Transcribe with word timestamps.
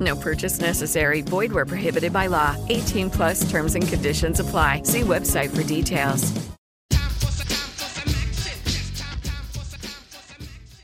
No 0.00 0.16
purchase 0.16 0.60
necessary. 0.60 1.20
Void 1.20 1.52
where 1.52 1.66
prohibited 1.66 2.12
by 2.12 2.26
law. 2.26 2.56
18 2.68 3.10
plus 3.10 3.50
terms 3.50 3.74
and 3.74 3.86
conditions 3.86 4.40
apply. 4.40 4.82
See 4.84 5.00
website 5.02 5.54
for 5.54 5.62
details. 5.62 6.32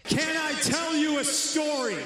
Can 0.05 0.37
I 0.37 0.53
tell 0.61 0.95
you 0.95 1.19
a 1.19 1.25
story? 1.25 1.97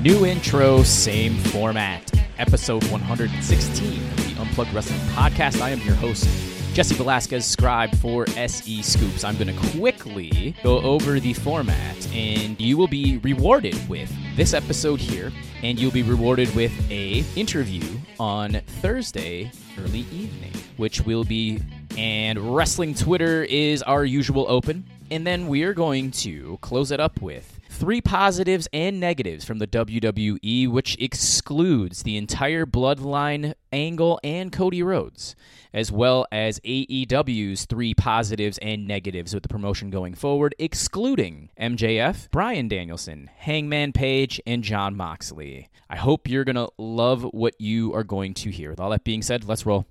New 0.00 0.26
intro, 0.26 0.82
same 0.82 1.36
format. 1.36 2.10
Episode 2.38 2.84
116 2.90 4.02
of 4.02 4.16
the 4.16 4.40
Unplugged 4.40 4.72
Wrestling 4.74 5.00
Podcast. 5.14 5.60
I 5.60 5.70
am 5.70 5.80
your 5.80 5.94
host, 5.94 6.28
Jesse 6.76 6.94
Velasquez, 6.94 7.46
scribe 7.46 7.94
for 7.96 8.26
SE 8.36 8.82
Scoops. 8.82 9.24
I'm 9.24 9.38
going 9.38 9.46
to 9.46 9.78
quickly 9.78 10.54
go 10.62 10.78
over 10.82 11.18
the 11.18 11.32
format, 11.32 12.06
and 12.12 12.60
you 12.60 12.76
will 12.76 12.86
be 12.86 13.16
rewarded 13.16 13.88
with 13.88 14.12
this 14.36 14.52
episode 14.52 15.00
here, 15.00 15.32
and 15.62 15.80
you'll 15.80 15.90
be 15.90 16.02
rewarded 16.02 16.54
with 16.54 16.70
a 16.90 17.24
interview 17.34 17.82
on 18.20 18.60
Thursday 18.82 19.50
early 19.78 20.00
evening, 20.12 20.52
which 20.76 21.00
will 21.00 21.24
be 21.24 21.62
and 21.96 22.54
wrestling 22.54 22.92
Twitter 22.92 23.44
is 23.44 23.82
our 23.84 24.04
usual 24.04 24.44
open. 24.46 24.84
And 25.10 25.26
then 25.26 25.48
we 25.48 25.62
are 25.62 25.72
going 25.72 26.10
to 26.10 26.58
close 26.60 26.90
it 26.90 27.00
up 27.00 27.22
with 27.22 27.55
three 27.76 28.00
positives 28.00 28.66
and 28.72 28.98
negatives 28.98 29.44
from 29.44 29.58
the 29.58 29.66
WWE, 29.66 30.68
which 30.68 30.96
excludes 30.98 32.02
the 32.02 32.16
entire 32.16 32.64
bloodline 32.64 33.52
angle 33.70 34.18
and 34.24 34.50
Cody 34.50 34.82
Rhodes, 34.82 35.36
as 35.74 35.92
well 35.92 36.26
as 36.32 36.58
AEW's 36.60 37.66
three 37.66 37.92
positives 37.92 38.56
and 38.58 38.88
negatives 38.88 39.34
with 39.34 39.42
the 39.42 39.48
promotion 39.48 39.90
going 39.90 40.14
forward, 40.14 40.54
excluding 40.58 41.50
MJF, 41.60 42.30
Bryan 42.30 42.66
Danielson, 42.66 43.28
Hangman 43.36 43.92
Page, 43.92 44.40
and 44.46 44.64
Jon 44.64 44.96
Moxley. 44.96 45.68
I 45.90 45.96
hope 45.96 46.28
you're 46.28 46.44
going 46.44 46.56
to 46.56 46.70
love 46.78 47.24
what 47.24 47.60
you 47.60 47.92
are 47.94 48.04
going 48.04 48.32
to 48.34 48.50
hear. 48.50 48.70
With 48.70 48.80
all 48.80 48.90
that 48.90 49.04
being 49.04 49.22
said, 49.22 49.46
let's 49.46 49.66
roll. 49.66 49.86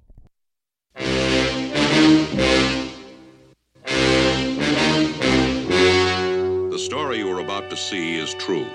The 6.85 6.89
story 6.89 7.17
you 7.17 7.35
are 7.35 7.39
about 7.39 7.71
to 7.71 7.75
see 7.75 8.15
is 8.15 8.35
true. 8.35 8.67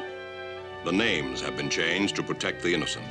The 0.84 0.90
names 0.90 1.40
have 1.42 1.56
been 1.56 1.70
changed 1.70 2.16
to 2.16 2.24
protect 2.24 2.60
the 2.60 2.74
innocent. 2.74 3.06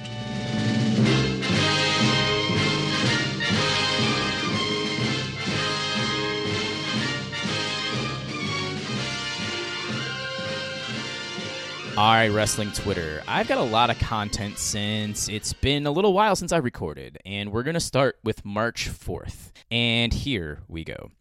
All 11.97 12.13
right, 12.13 12.27
Wrestling 12.27 12.73
Twitter. 12.73 13.23
I've 13.25 13.47
got 13.47 13.57
a 13.57 13.61
lot 13.61 13.89
of 13.89 13.97
content 13.99 14.57
since 14.57 15.29
it's 15.29 15.53
been 15.53 15.87
a 15.87 15.91
little 15.91 16.11
while 16.11 16.35
since 16.35 16.51
I 16.51 16.57
recorded, 16.57 17.19
and 17.25 17.53
we're 17.53 17.63
going 17.63 17.75
to 17.75 17.79
start 17.79 18.19
with 18.25 18.43
March 18.43 18.89
4th. 18.89 19.51
And 19.71 20.11
here 20.11 20.59
we 20.67 20.83
go. 20.83 21.11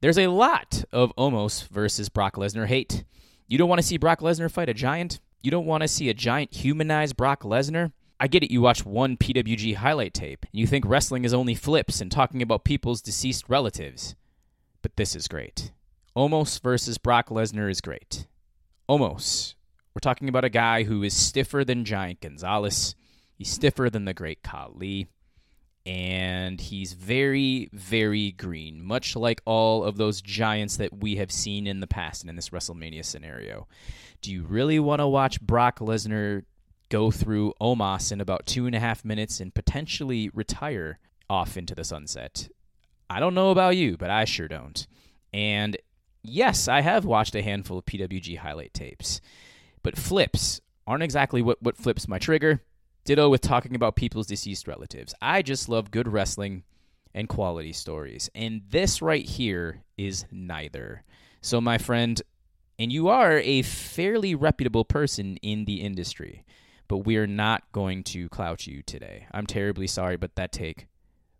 There's 0.00 0.18
a 0.18 0.26
lot 0.26 0.82
of 0.92 1.14
Omos 1.14 1.68
versus 1.68 2.08
Brock 2.08 2.34
Lesnar 2.34 2.66
hate. 2.66 3.04
You 3.48 3.58
don't 3.58 3.68
want 3.68 3.80
to 3.80 3.86
see 3.86 3.96
Brock 3.96 4.20
Lesnar 4.20 4.50
fight 4.50 4.68
a 4.68 4.74
giant? 4.74 5.20
You 5.42 5.50
don't 5.50 5.66
want 5.66 5.82
to 5.82 5.88
see 5.88 6.08
a 6.08 6.14
giant 6.14 6.54
humanize 6.54 7.12
Brock 7.12 7.42
Lesnar? 7.42 7.92
I 8.20 8.28
get 8.28 8.42
it, 8.42 8.52
you 8.52 8.60
watch 8.60 8.84
one 8.84 9.16
PWG 9.16 9.76
highlight 9.76 10.14
tape, 10.14 10.44
and 10.52 10.60
you 10.60 10.66
think 10.66 10.84
wrestling 10.86 11.24
is 11.24 11.34
only 11.34 11.54
flips 11.54 12.00
and 12.00 12.10
talking 12.10 12.42
about 12.42 12.64
people's 12.64 13.02
deceased 13.02 13.48
relatives. 13.48 14.14
But 14.82 14.96
this 14.96 15.16
is 15.16 15.28
great. 15.28 15.72
Omos 16.16 16.60
versus 16.62 16.98
Brock 16.98 17.28
Lesnar 17.28 17.70
is 17.70 17.80
great. 17.80 18.26
Omos 18.88 19.54
we're 19.98 20.10
talking 20.12 20.28
about 20.28 20.44
a 20.44 20.48
guy 20.48 20.84
who 20.84 21.02
is 21.02 21.12
stiffer 21.12 21.64
than 21.64 21.84
Giant 21.84 22.20
Gonzalez. 22.20 22.94
He's 23.34 23.50
stiffer 23.50 23.90
than 23.90 24.04
the 24.04 24.14
great 24.14 24.44
Khali. 24.44 25.08
And 25.88 26.60
he's 26.60 26.92
very, 26.92 27.70
very 27.72 28.32
green, 28.32 28.84
much 28.84 29.16
like 29.16 29.40
all 29.46 29.84
of 29.84 29.96
those 29.96 30.20
giants 30.20 30.76
that 30.76 30.98
we 31.00 31.16
have 31.16 31.32
seen 31.32 31.66
in 31.66 31.80
the 31.80 31.86
past 31.86 32.22
and 32.22 32.28
in 32.28 32.36
this 32.36 32.50
WrestleMania 32.50 33.02
scenario. 33.02 33.66
Do 34.20 34.30
you 34.30 34.42
really 34.42 34.78
want 34.78 35.00
to 35.00 35.08
watch 35.08 35.40
Brock 35.40 35.78
Lesnar 35.78 36.44
go 36.90 37.10
through 37.10 37.54
Omos 37.58 38.12
in 38.12 38.20
about 38.20 38.44
two 38.44 38.66
and 38.66 38.74
a 38.74 38.80
half 38.80 39.02
minutes 39.02 39.40
and 39.40 39.54
potentially 39.54 40.28
retire 40.34 40.98
off 41.30 41.56
into 41.56 41.74
the 41.74 41.84
sunset? 41.84 42.50
I 43.08 43.18
don't 43.18 43.34
know 43.34 43.50
about 43.50 43.76
you, 43.76 43.96
but 43.96 44.10
I 44.10 44.26
sure 44.26 44.46
don't. 44.46 44.86
And 45.32 45.78
yes, 46.22 46.68
I 46.68 46.82
have 46.82 47.06
watched 47.06 47.34
a 47.34 47.40
handful 47.40 47.78
of 47.78 47.86
PWG 47.86 48.36
highlight 48.36 48.74
tapes. 48.74 49.22
But 49.82 49.96
flips 49.96 50.60
aren't 50.86 51.02
exactly 51.02 51.40
what, 51.40 51.62
what 51.62 51.78
flips 51.78 52.06
my 52.06 52.18
trigger. 52.18 52.62
Ditto 53.08 53.30
with 53.30 53.40
talking 53.40 53.74
about 53.74 53.96
people's 53.96 54.26
deceased 54.26 54.68
relatives. 54.68 55.14
I 55.22 55.40
just 55.40 55.70
love 55.70 55.90
good 55.90 56.06
wrestling 56.06 56.64
and 57.14 57.26
quality 57.26 57.72
stories. 57.72 58.28
And 58.34 58.60
this 58.68 59.00
right 59.00 59.24
here 59.24 59.82
is 59.96 60.26
neither. 60.30 61.04
So, 61.40 61.58
my 61.58 61.78
friend, 61.78 62.20
and 62.78 62.92
you 62.92 63.08
are 63.08 63.38
a 63.38 63.62
fairly 63.62 64.34
reputable 64.34 64.84
person 64.84 65.38
in 65.38 65.64
the 65.64 65.80
industry, 65.80 66.44
but 66.86 67.06
we 67.06 67.16
are 67.16 67.26
not 67.26 67.62
going 67.72 68.04
to 68.04 68.28
clout 68.28 68.66
you 68.66 68.82
today. 68.82 69.26
I'm 69.32 69.46
terribly 69.46 69.86
sorry, 69.86 70.18
but 70.18 70.34
that 70.34 70.52
take 70.52 70.86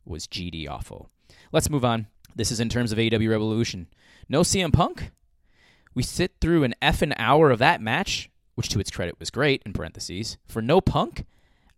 was 0.07 0.27
GD 0.27 0.67
awful. 0.71 1.11
Let's 1.53 1.69
move 1.69 1.85
on. 1.85 2.07
This 2.35 2.51
is 2.51 2.61
in 2.61 2.71
terms 2.71 2.93
of 2.93 2.99
AEW 2.99 3.29
Revolution. 3.29 3.89
No 4.27 4.41
CM 4.41 4.73
Punk? 4.73 5.11
We 5.95 6.03
sit 6.03 6.33
through 6.41 6.65
an 6.65 6.77
effing 6.81 7.13
hour 7.19 7.51
of 7.51 7.59
that 7.59 7.83
match, 7.83 8.31
which 8.55 8.71
to 8.71 8.81
its 8.81 8.91
credit 8.91 9.21
was 9.21 9.29
great, 9.29 9.63
in 9.67 9.75
parentheses, 9.75 10.39
for 10.47 10.63
no 10.63 10.81
punk? 10.81 11.27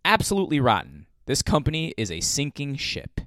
Absolutely 0.03 0.59
rotten. 0.59 1.05
This 1.25 1.41
company 1.41 1.93
is 1.97 2.11
a 2.11 2.21
sinking 2.21 2.75
ship. 2.75 3.21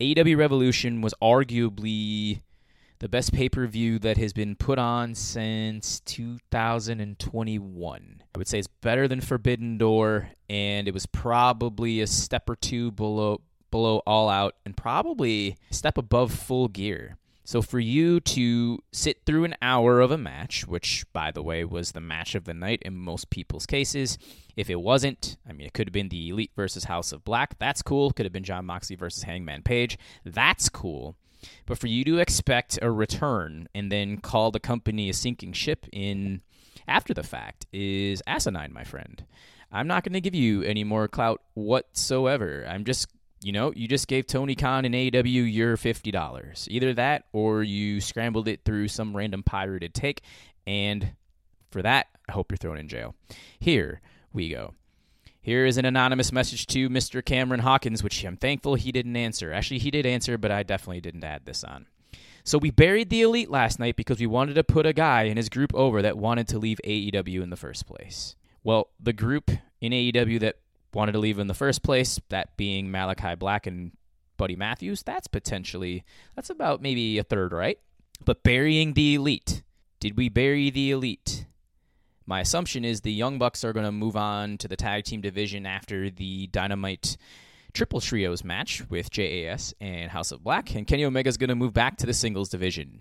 AEW 0.00 0.36
Revolution 0.36 1.00
was 1.00 1.14
arguably 1.22 2.42
the 3.00 3.08
best 3.08 3.32
pay 3.32 3.48
per 3.48 3.66
view 3.66 3.98
that 3.98 4.18
has 4.18 4.32
been 4.32 4.54
put 4.54 4.78
on 4.78 5.14
since 5.14 6.00
2021. 6.00 8.22
I 8.34 8.38
would 8.38 8.48
say 8.48 8.58
it's 8.58 8.68
better 8.68 9.08
than 9.08 9.20
Forbidden 9.20 9.78
Door, 9.78 10.30
and 10.48 10.86
it 10.86 10.94
was 10.94 11.06
probably 11.06 12.00
a 12.00 12.06
step 12.06 12.48
or 12.48 12.56
two 12.56 12.92
below 12.92 13.40
below 13.70 14.02
All 14.06 14.28
Out, 14.28 14.54
and 14.66 14.76
probably 14.76 15.56
a 15.70 15.74
step 15.74 15.96
above 15.96 16.32
Full 16.32 16.68
Gear. 16.68 17.16
So 17.50 17.62
for 17.62 17.80
you 17.80 18.20
to 18.20 18.78
sit 18.92 19.26
through 19.26 19.42
an 19.42 19.56
hour 19.60 20.00
of 20.00 20.12
a 20.12 20.16
match, 20.16 20.68
which 20.68 21.04
by 21.12 21.32
the 21.32 21.42
way 21.42 21.64
was 21.64 21.90
the 21.90 22.00
match 22.00 22.36
of 22.36 22.44
the 22.44 22.54
night 22.54 22.80
in 22.82 22.96
most 22.96 23.28
people's 23.28 23.66
cases, 23.66 24.18
if 24.54 24.70
it 24.70 24.80
wasn't, 24.80 25.36
I 25.48 25.52
mean 25.52 25.66
it 25.66 25.72
could 25.72 25.88
have 25.88 25.92
been 25.92 26.10
the 26.10 26.28
Elite 26.28 26.52
versus 26.54 26.84
House 26.84 27.10
of 27.10 27.24
Black, 27.24 27.58
that's 27.58 27.82
cool. 27.82 28.12
Could 28.12 28.24
have 28.24 28.32
been 28.32 28.44
Jon 28.44 28.66
Moxley 28.66 28.94
versus 28.94 29.24
Hangman 29.24 29.64
Page, 29.64 29.98
that's 30.24 30.68
cool. 30.68 31.16
But 31.66 31.76
for 31.76 31.88
you 31.88 32.04
to 32.04 32.18
expect 32.18 32.78
a 32.80 32.88
return 32.88 33.68
and 33.74 33.90
then 33.90 34.18
call 34.18 34.52
the 34.52 34.60
company 34.60 35.10
a 35.10 35.12
sinking 35.12 35.54
ship 35.54 35.86
in 35.92 36.42
after 36.86 37.12
the 37.12 37.24
fact 37.24 37.66
is 37.72 38.22
asinine, 38.28 38.72
my 38.72 38.84
friend. 38.84 39.24
I'm 39.72 39.88
not 39.88 40.04
going 40.04 40.12
to 40.12 40.20
give 40.20 40.36
you 40.36 40.62
any 40.62 40.84
more 40.84 41.08
clout 41.08 41.42
whatsoever. 41.54 42.64
I'm 42.68 42.84
just 42.84 43.08
you 43.42 43.52
know, 43.52 43.72
you 43.74 43.88
just 43.88 44.08
gave 44.08 44.26
Tony 44.26 44.54
Khan 44.54 44.84
and 44.84 44.94
AEW 44.94 45.52
your 45.52 45.76
fifty 45.76 46.10
dollars. 46.10 46.68
Either 46.70 46.92
that, 46.94 47.24
or 47.32 47.62
you 47.62 48.00
scrambled 48.00 48.48
it 48.48 48.60
through 48.64 48.88
some 48.88 49.16
random 49.16 49.42
pirated 49.42 49.94
take, 49.94 50.22
and 50.66 51.12
for 51.70 51.82
that, 51.82 52.08
I 52.28 52.32
hope 52.32 52.50
you're 52.50 52.58
thrown 52.58 52.78
in 52.78 52.88
jail. 52.88 53.14
Here 53.58 54.00
we 54.32 54.50
go. 54.50 54.74
Here 55.42 55.64
is 55.64 55.78
an 55.78 55.86
anonymous 55.86 56.32
message 56.32 56.66
to 56.68 56.90
Mr. 56.90 57.24
Cameron 57.24 57.60
Hawkins, 57.60 58.02
which 58.02 58.24
I'm 58.24 58.36
thankful 58.36 58.74
he 58.74 58.92
didn't 58.92 59.16
answer. 59.16 59.52
Actually, 59.52 59.78
he 59.78 59.90
did 59.90 60.04
answer, 60.04 60.36
but 60.36 60.50
I 60.50 60.62
definitely 60.62 61.00
didn't 61.00 61.24
add 61.24 61.46
this 61.46 61.64
on. 61.64 61.86
So 62.44 62.58
we 62.58 62.70
buried 62.70 63.08
the 63.10 63.22
elite 63.22 63.50
last 63.50 63.78
night 63.78 63.96
because 63.96 64.20
we 64.20 64.26
wanted 64.26 64.54
to 64.54 64.64
put 64.64 64.84
a 64.84 64.92
guy 64.92 65.24
in 65.24 65.36
his 65.36 65.48
group 65.48 65.74
over 65.74 66.02
that 66.02 66.18
wanted 66.18 66.48
to 66.48 66.58
leave 66.58 66.78
AEW 66.84 67.42
in 67.42 67.50
the 67.50 67.56
first 67.56 67.86
place. 67.86 68.36
Well, 68.62 68.88
the 68.98 69.12
group 69.12 69.50
in 69.80 69.92
AEW 69.92 70.40
that 70.40 70.56
wanted 70.92 71.12
to 71.12 71.18
leave 71.18 71.38
in 71.38 71.46
the 71.46 71.54
first 71.54 71.82
place, 71.82 72.20
that 72.28 72.56
being 72.56 72.90
Malachi 72.90 73.34
Black 73.34 73.66
and 73.66 73.92
Buddy 74.36 74.56
Matthews, 74.56 75.02
that's 75.02 75.26
potentially 75.26 76.04
that's 76.34 76.50
about 76.50 76.80
maybe 76.80 77.18
a 77.18 77.22
third, 77.22 77.52
right? 77.52 77.78
But 78.24 78.42
burying 78.42 78.94
the 78.94 79.14
elite. 79.14 79.62
Did 80.00 80.16
we 80.16 80.28
bury 80.28 80.70
the 80.70 80.92
elite? 80.92 81.46
My 82.26 82.40
assumption 82.40 82.84
is 82.84 83.00
the 83.00 83.12
Young 83.12 83.38
Bucks 83.38 83.64
are 83.64 83.72
going 83.72 83.86
to 83.86 83.92
move 83.92 84.16
on 84.16 84.56
to 84.58 84.68
the 84.68 84.76
tag 84.76 85.04
team 85.04 85.20
division 85.20 85.66
after 85.66 86.10
the 86.10 86.46
Dynamite 86.46 87.16
Triple 87.72 88.00
Trios 88.00 88.44
match 88.44 88.82
with 88.88 89.10
JAS 89.10 89.74
and 89.80 90.10
House 90.10 90.32
of 90.32 90.42
Black, 90.42 90.74
and 90.74 90.86
Kenny 90.86 91.04
Omega 91.04 91.28
is 91.28 91.36
going 91.36 91.48
to 91.48 91.54
move 91.54 91.72
back 91.72 91.98
to 91.98 92.06
the 92.06 92.14
singles 92.14 92.48
division. 92.48 93.00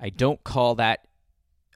I 0.00 0.10
don't 0.10 0.42
call 0.44 0.76
that 0.76 1.06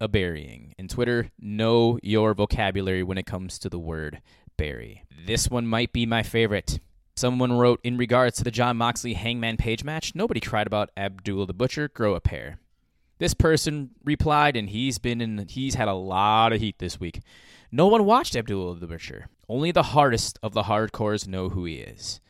a 0.00 0.08
burying. 0.08 0.74
And 0.78 0.90
Twitter, 0.90 1.30
know 1.40 1.98
your 2.02 2.34
vocabulary 2.34 3.02
when 3.02 3.18
it 3.18 3.26
comes 3.26 3.58
to 3.60 3.68
the 3.68 3.78
word 3.78 4.20
bury. 4.56 5.04
This 5.26 5.48
one 5.48 5.66
might 5.66 5.92
be 5.92 6.06
my 6.06 6.22
favorite. 6.22 6.80
Someone 7.16 7.52
wrote 7.52 7.80
in 7.84 7.96
regards 7.96 8.38
to 8.38 8.44
the 8.44 8.50
Jon 8.50 8.76
Moxley 8.76 9.14
Hangman 9.14 9.56
Page 9.56 9.84
match, 9.84 10.14
nobody 10.14 10.40
cried 10.40 10.66
about 10.66 10.90
Abdul 10.96 11.46
the 11.46 11.52
Butcher, 11.52 11.88
grow 11.88 12.14
a 12.14 12.20
pair. 12.20 12.58
This 13.18 13.34
person 13.34 13.90
replied, 14.04 14.56
and 14.56 14.68
he's 14.68 14.98
been 14.98 15.20
in 15.20 15.46
he's 15.48 15.74
had 15.74 15.88
a 15.88 15.94
lot 15.94 16.52
of 16.52 16.60
heat 16.60 16.78
this 16.78 16.98
week. 16.98 17.20
No 17.70 17.86
one 17.86 18.04
watched 18.04 18.34
Abdul 18.34 18.74
the 18.74 18.86
Butcher. 18.86 19.28
Only 19.48 19.70
the 19.70 19.82
hardest 19.82 20.38
of 20.42 20.54
the 20.54 20.64
hardcores 20.64 21.28
know 21.28 21.50
who 21.50 21.64
he 21.64 21.76
is. 21.76 22.20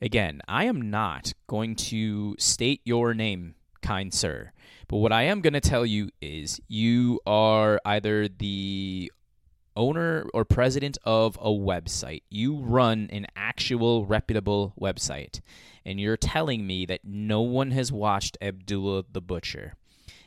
Again, 0.00 0.42
I 0.48 0.64
am 0.64 0.90
not 0.90 1.32
going 1.46 1.76
to 1.76 2.34
state 2.38 2.80
your 2.84 3.14
name, 3.14 3.54
kind 3.80 4.12
sir. 4.12 4.50
But 4.88 4.98
what 4.98 5.12
I 5.12 5.22
am 5.22 5.40
going 5.40 5.52
to 5.52 5.60
tell 5.60 5.86
you 5.86 6.10
is 6.20 6.60
you 6.68 7.20
are 7.24 7.80
either 7.84 8.28
the 8.28 9.10
owner 9.76 10.26
or 10.32 10.44
president 10.44 10.98
of 11.04 11.36
a 11.40 11.50
website. 11.50 12.22
You 12.30 12.56
run 12.56 13.08
an 13.12 13.26
actual 13.36 14.06
reputable 14.06 14.74
website. 14.80 15.40
And 15.84 15.98
you're 16.00 16.16
telling 16.16 16.66
me 16.66 16.86
that 16.86 17.04
no 17.04 17.42
one 17.42 17.72
has 17.72 17.90
watched 17.90 18.38
Abdullah 18.40 19.04
the 19.10 19.20
Butcher. 19.20 19.74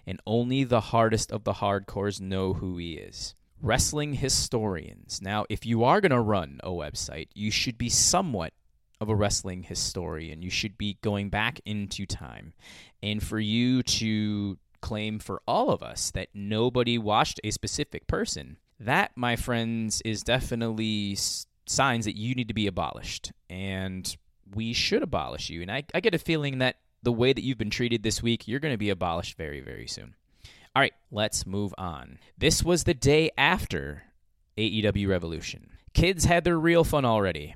And 0.06 0.20
only 0.28 0.64
the 0.64 0.82
hardest 0.82 1.32
of 1.32 1.44
the 1.44 1.54
hardcores 1.54 2.22
know 2.22 2.54
who 2.54 2.78
he 2.78 2.94
is. 2.94 3.36
Wrestling 3.62 4.16
historians. 4.16 5.22
Now, 5.22 5.46
if 5.50 5.66
you 5.66 5.84
are 5.84 6.02
going 6.02 6.12
to 6.12 6.20
run 6.20 6.60
a 6.64 6.70
website, 6.70 7.30
you 7.34 7.50
should 7.50 7.78
be 7.78 7.90
somewhat 7.90 8.54
of 9.02 9.10
a 9.10 9.16
wrestling 9.16 9.64
historian. 9.64 10.42
You 10.42 10.50
should 10.50 10.78
be 10.78 10.98
going 11.02 11.30
back 11.30 11.60
into 11.66 12.06
time. 12.06 12.54
And 13.02 13.24
for 13.24 13.40
you 13.40 13.82
to 13.84 14.58
claim 14.82 15.18
for 15.18 15.42
all 15.48 15.72
of 15.72 15.82
us 15.82 16.12
that 16.12 16.30
nobody 16.34 16.98
watched 16.98 17.40
a 17.44 17.52
specific 17.52 18.06
person, 18.08 18.58
that, 18.80 19.12
my 19.16 19.36
friends, 19.36 20.02
is 20.04 20.24
definitely 20.24 21.18
signs 21.66 22.06
that 22.06 22.18
you 22.18 22.36
need 22.36 22.48
to 22.48 22.54
be 22.54 22.68
abolished. 22.68 23.32
And 23.50 24.16
we 24.54 24.74
should 24.74 25.04
abolish 25.04 25.50
you. 25.50 25.62
And 25.62 25.72
I, 25.72 25.84
I 25.94 26.00
get 26.00 26.14
a 26.14 26.20
feeling 26.20 26.60
that 26.60 26.78
the 27.04 27.12
way 27.12 27.34
that 27.34 27.44
you've 27.44 27.58
been 27.58 27.70
treated 27.70 28.04
this 28.04 28.22
week, 28.22 28.48
you're 28.48 28.60
going 28.60 28.74
to 28.74 28.78
be 28.78 28.90
abolished 28.90 29.38
very, 29.38 29.62
very 29.62 29.88
soon. 29.88 30.16
All 30.76 30.82
right, 30.82 30.94
let's 31.12 31.46
move 31.46 31.74
on. 31.78 32.20
This 32.38 32.64
was 32.64 32.84
the 32.84 32.94
day 32.94 33.32
after 33.38 34.04
AEW 34.58 35.08
Revolution. 35.08 35.70
Kids 35.94 36.26
had 36.26 36.44
their 36.44 36.60
real 36.60 36.84
fun 36.84 37.06
already. 37.06 37.56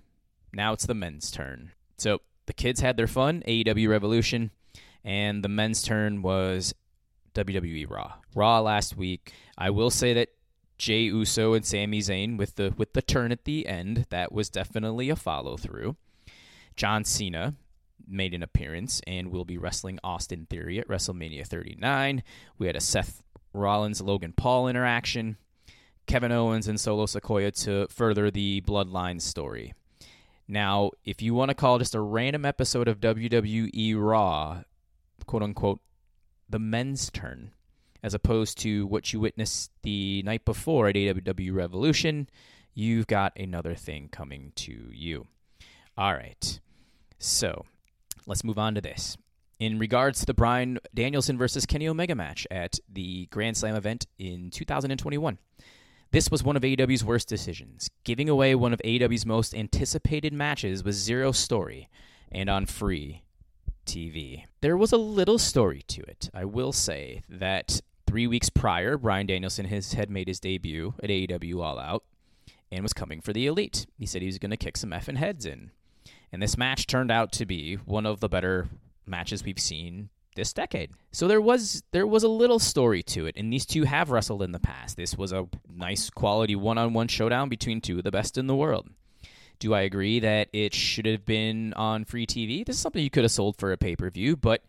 Now 0.53 0.73
it's 0.73 0.85
the 0.85 0.93
men's 0.93 1.29
turn. 1.29 1.73
So 1.97 2.21
the 2.45 2.53
kids 2.53 2.79
had 2.79 2.95
their 2.95 3.07
fun, 3.07 3.43
AEW 3.45 3.89
Revolution, 3.89 4.51
and 5.03 5.43
the 5.43 5.49
men's 5.49 5.81
turn 5.81 6.21
was 6.21 6.73
WWE 7.33 7.89
Raw. 7.89 8.13
Raw 8.33 8.61
last 8.61 8.95
week. 8.95 9.33
I 9.57 9.69
will 9.69 9.89
say 9.89 10.13
that 10.13 10.29
Jey 10.79 11.01
Uso 11.01 11.53
and 11.53 11.65
Sami 11.65 11.99
Zayn 11.99 12.37
with 12.37 12.55
the 12.55 12.73
with 12.77 12.93
the 12.93 13.01
turn 13.01 13.31
at 13.31 13.43
the 13.43 13.67
end, 13.67 14.07
that 14.09 14.31
was 14.31 14.49
definitely 14.49 15.09
a 15.09 15.15
follow 15.15 15.57
through. 15.57 15.97
John 16.75 17.03
Cena 17.03 17.53
made 18.07 18.33
an 18.33 18.41
appearance 18.41 19.01
and 19.05 19.29
will 19.29 19.45
be 19.45 19.57
wrestling 19.57 19.99
Austin 20.03 20.47
Theory 20.49 20.79
at 20.79 20.87
WrestleMania 20.87 21.45
39. 21.45 22.23
We 22.57 22.67
had 22.67 22.77
a 22.77 22.81
Seth 22.81 23.21
Rollins 23.53 24.01
Logan 24.01 24.33
Paul 24.35 24.67
interaction. 24.67 25.37
Kevin 26.07 26.31
Owens 26.31 26.67
and 26.67 26.79
Solo 26.79 27.05
Sikoa 27.05 27.51
to 27.65 27.87
further 27.93 28.31
the 28.31 28.61
Bloodline 28.61 29.21
story. 29.21 29.73
Now, 30.47 30.91
if 31.05 31.21
you 31.21 31.35
want 31.35 31.49
to 31.49 31.55
call 31.55 31.77
just 31.77 31.93
a 31.93 31.99
random 31.99 32.45
episode 32.45 32.87
of 32.87 32.99
WWE 32.99 33.95
Raw, 33.95 34.63
quote 35.27 35.43
unquote, 35.43 35.81
the 36.49 36.57
men's 36.57 37.11
turn, 37.11 37.51
as 38.03 38.13
opposed 38.13 38.57
to 38.59 38.87
what 38.87 39.11
you 39.11 39.19
witnessed 39.19 39.71
the 39.83 40.23
night 40.23 40.45
before 40.45 40.87
at 40.87 40.95
AEW 40.95 41.53
Revolution, 41.53 42.29
you've 42.73 43.07
got 43.07 43.33
another 43.37 43.75
thing 43.75 44.09
coming 44.09 44.51
to 44.55 44.89
you. 44.91 45.27
All 45.97 46.13
right. 46.13 46.59
So, 47.17 47.65
let's 48.25 48.43
move 48.43 48.57
on 48.57 48.75
to 48.75 48.81
this. 48.81 49.17
In 49.59 49.77
regards 49.77 50.21
to 50.21 50.25
the 50.25 50.33
Bryan 50.33 50.79
Danielson 50.93 51.37
versus 51.37 51.65
Kenny 51.65 51.87
Omega 51.87 52.15
match 52.15 52.47
at 52.49 52.79
the 52.91 53.25
Grand 53.27 53.57
Slam 53.57 53.75
event 53.75 54.05
in 54.17 54.51
2021. 54.51 55.37
This 56.11 56.31
was 56.31 56.43
one 56.43 56.55
of 56.55 56.63
AEW's 56.63 57.03
worst 57.03 57.27
decisions, 57.27 57.89
giving 58.03 58.29
away 58.29 58.55
one 58.55 58.73
of 58.73 58.81
AEW's 58.83 59.27
most 59.27 59.53
anticipated 59.53 60.33
matches 60.33 60.83
with 60.83 60.95
zero 60.95 61.31
story 61.31 61.87
and 62.31 62.49
on 62.49 62.65
free 62.65 63.23
TV. 63.89 64.43
There 64.61 64.77
was 64.77 64.91
a 64.91 64.97
little 64.97 65.39
story 65.39 65.83
to 65.87 66.01
it. 66.03 66.29
I 66.31 66.45
will 66.45 66.71
say 66.71 67.23
that 67.27 67.81
three 68.05 68.27
weeks 68.27 68.49
prior, 68.49 68.97
Bryan 68.97 69.25
Danielson 69.25 69.65
has, 69.65 69.93
had 69.93 70.11
made 70.11 70.27
his 70.27 70.39
debut 70.39 70.93
at 71.01 71.09
AEW 71.09 71.63
All 71.63 71.79
Out 71.79 72.03
and 72.71 72.83
was 72.83 72.93
coming 72.93 73.19
for 73.19 73.33
the 73.33 73.47
Elite. 73.47 73.87
He 73.97 74.05
said 74.05 74.21
he 74.21 74.27
was 74.27 74.37
going 74.37 74.51
to 74.51 74.57
kick 74.57 74.77
some 74.77 74.91
effing 74.91 75.17
heads 75.17 75.45
in. 75.45 75.71
And 76.31 76.41
this 76.41 76.57
match 76.57 76.85
turned 76.85 77.09
out 77.09 77.31
to 77.33 77.47
be 77.47 77.75
one 77.75 78.05
of 78.05 78.19
the 78.19 78.29
better 78.29 78.69
matches 79.07 79.43
we've 79.43 79.59
seen 79.59 80.09
this 80.35 80.53
decade. 80.53 80.91
So 81.11 81.27
there 81.27 81.41
was 81.41 81.81
there 81.91 82.05
was 82.05 82.23
a 82.23 82.27
little 82.27 82.59
story 82.59 83.01
to 83.03 83.25
it, 83.25 83.35
and 83.35 83.51
these 83.51 83.65
two 83.65 83.83
have 83.83 84.11
wrestled 84.11 84.43
in 84.43 84.51
the 84.51 84.59
past. 84.59 84.97
This 84.97 85.17
was 85.17 85.31
a 85.31 85.47
nice 85.67 86.11
quality 86.11 86.55
one-on-one 86.55 87.07
showdown 87.07 87.49
between 87.49 87.81
two 87.81 87.97
of 87.97 88.03
the 88.03 88.11
best 88.11 88.37
in 88.37 88.45
the 88.45 88.55
world. 88.55 88.87
Do 89.59 89.73
I 89.73 89.81
agree 89.81 90.21
that 90.21 90.47
it 90.53 90.73
should 90.73 91.05
have 91.05 91.25
been 91.25 91.73
on 91.73 92.05
free 92.05 92.25
TV? 92.25 92.65
This 92.65 92.77
is 92.77 92.81
something 92.81 93.03
you 93.03 93.09
could 93.09 93.25
have 93.25 93.31
sold 93.31 93.57
for 93.57 93.71
a 93.73 93.77
pay-per-view, 93.77 94.37
but 94.37 94.63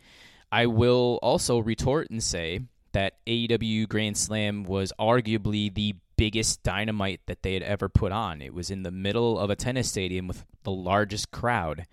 I 0.50 0.66
will 0.66 1.20
also 1.22 1.58
retort 1.60 2.10
and 2.10 2.22
say 2.22 2.62
that 2.92 3.24
AEW 3.24 3.88
Grand 3.88 4.18
Slam 4.18 4.64
was 4.64 4.92
arguably 4.98 5.72
the 5.72 5.94
biggest 6.16 6.62
dynamite 6.64 7.20
that 7.26 7.42
they 7.42 7.54
had 7.54 7.62
ever 7.62 7.88
put 7.88 8.10
on. 8.10 8.42
It 8.42 8.52
was 8.52 8.68
in 8.68 8.82
the 8.82 8.90
middle 8.90 9.38
of 9.38 9.48
a 9.48 9.56
tennis 9.56 9.88
stadium 9.88 10.26
with 10.26 10.44
the 10.64 10.72
largest 10.72 11.30
crowd 11.30 11.86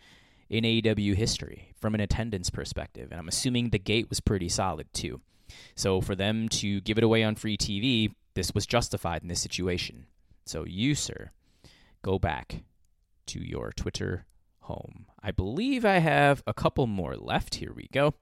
in 0.50 0.63
AEW 0.63 1.13
history 1.13 1.74
from 1.80 1.94
an 1.94 2.01
attendance 2.01 2.50
perspective. 2.50 3.10
And 3.12 3.20
I'm 3.20 3.27
assuming 3.27 3.70
the 3.70 3.80
gate 3.80 4.10
was 4.10 4.20
pretty 4.20 4.50
solid 4.50 4.92
too. 4.92 5.22
So 5.75 6.01
for 6.01 6.16
them 6.16 6.50
to 6.50 6.82
give 6.82 6.98
it 6.98 7.04
away 7.04 7.24
on 7.24 7.36
free 7.36 7.58
TV, 7.58 8.13
this 8.34 8.54
was 8.56 8.66
justified 8.66 9.22
in 9.22 9.27
this 9.27 9.42
situation. 9.42 10.08
So 10.46 10.66
you, 10.66 10.96
sir, 10.96 11.30
go 12.01 12.18
back 12.18 12.63
to 13.27 13.39
your 13.39 13.72
Twitter 13.72 14.25
home. 14.62 15.05
I 15.22 15.31
believe 15.31 15.86
I 15.86 16.00
have 16.00 16.43
a 16.46 16.53
couple 16.53 16.88
more 16.88 17.15
left. 17.15 17.55
Here 17.55 17.74
we 17.74 17.88
go. 17.91 18.13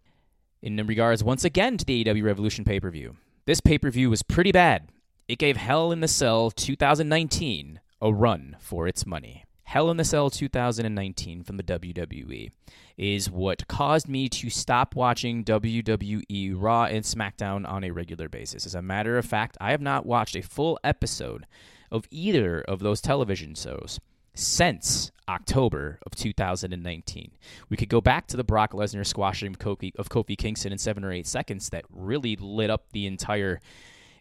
In 0.61 0.77
regards 0.77 1.23
once 1.23 1.43
again 1.43 1.77
to 1.77 1.85
the 1.85 2.03
AEW 2.03 2.23
Revolution 2.23 2.65
pay 2.65 2.79
per 2.79 2.89
view, 2.89 3.17
this 3.45 3.61
pay 3.61 3.77
per 3.77 3.91
view 3.91 4.09
was 4.09 4.23
pretty 4.23 4.51
bad. 4.51 4.89
It 5.27 5.39
gave 5.39 5.57
Hell 5.57 5.91
in 5.91 6.01
the 6.01 6.07
Cell 6.07 6.51
2019 6.51 7.79
a 8.01 8.13
run 8.13 8.55
for 8.59 8.87
its 8.87 9.05
money. 9.05 9.45
Hell 9.63 9.89
in 9.89 9.97
the 9.97 10.03
Cell 10.03 10.29
2019 10.29 11.43
from 11.43 11.57
the 11.57 11.63
WWE 11.63 12.51
is 12.97 13.29
what 13.31 13.67
caused 13.67 14.07
me 14.07 14.29
to 14.29 14.49
stop 14.49 14.95
watching 14.95 15.43
WWE 15.43 16.53
Raw 16.55 16.85
and 16.85 17.03
SmackDown 17.03 17.67
on 17.67 17.83
a 17.83 17.91
regular 17.91 18.29
basis. 18.29 18.65
As 18.65 18.75
a 18.75 18.81
matter 18.81 19.17
of 19.17 19.25
fact, 19.25 19.57
I 19.59 19.71
have 19.71 19.81
not 19.81 20.05
watched 20.05 20.35
a 20.35 20.43
full 20.43 20.79
episode 20.83 21.45
of 21.91 22.07
either 22.11 22.61
of 22.61 22.79
those 22.79 23.01
television 23.01 23.55
shows 23.55 23.99
since 24.35 25.11
October 25.27 25.99
of 26.05 26.15
2019. 26.15 27.31
We 27.69 27.77
could 27.77 27.89
go 27.89 28.01
back 28.01 28.27
to 28.27 28.37
the 28.37 28.43
Brock 28.43 28.73
Lesnar 28.73 29.05
squashing 29.05 29.49
of 29.49 29.59
Kofi, 29.59 29.95
of 29.97 30.09
Kofi 30.09 30.37
Kingston 30.37 30.71
in 30.71 30.77
seven 30.77 31.03
or 31.03 31.11
eight 31.11 31.27
seconds 31.27 31.69
that 31.69 31.85
really 31.89 32.35
lit 32.35 32.69
up 32.69 32.91
the 32.91 33.07
entire 33.07 33.59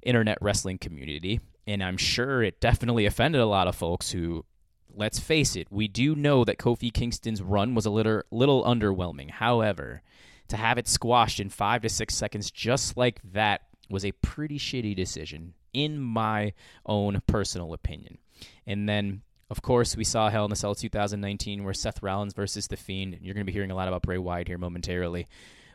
internet 0.02 0.38
wrestling 0.40 0.78
community. 0.78 1.40
And 1.66 1.82
I'm 1.82 1.96
sure 1.96 2.42
it 2.42 2.60
definitely 2.60 3.06
offended 3.06 3.40
a 3.40 3.46
lot 3.46 3.68
of 3.68 3.76
folks 3.76 4.10
who 4.10 4.44
let's 4.96 5.18
face 5.18 5.56
it, 5.56 5.66
we 5.70 5.88
do 5.88 6.14
know 6.14 6.44
that 6.44 6.58
Kofi 6.58 6.92
Kingston's 6.92 7.42
run 7.42 7.74
was 7.74 7.86
a 7.86 7.90
little, 7.90 8.22
little 8.30 8.64
underwhelming. 8.64 9.30
However, 9.30 10.02
to 10.48 10.56
have 10.56 10.78
it 10.78 10.88
squashed 10.88 11.40
in 11.40 11.48
five 11.48 11.82
to 11.82 11.88
six 11.88 12.14
seconds 12.14 12.50
just 12.50 12.96
like 12.96 13.20
that 13.32 13.62
was 13.90 14.04
a 14.04 14.12
pretty 14.12 14.58
shitty 14.58 14.94
decision, 14.94 15.54
in 15.72 16.00
my 16.00 16.52
own 16.86 17.20
personal 17.26 17.72
opinion. 17.72 18.18
And 18.66 18.88
then 18.88 19.22
Of 19.50 19.62
course, 19.62 19.96
we 19.96 20.04
saw 20.04 20.30
Hell 20.30 20.46
in 20.46 20.52
a 20.52 20.56
Cell 20.56 20.74
2019 20.74 21.64
where 21.64 21.74
Seth 21.74 22.02
Rollins 22.02 22.32
versus 22.32 22.66
The 22.66 22.76
Fiend, 22.76 23.18
you're 23.20 23.34
going 23.34 23.44
to 23.44 23.50
be 23.50 23.52
hearing 23.52 23.70
a 23.70 23.74
lot 23.74 23.88
about 23.88 24.02
Bray 24.02 24.18
Wyatt 24.18 24.48
here 24.48 24.58
momentarily, 24.58 25.28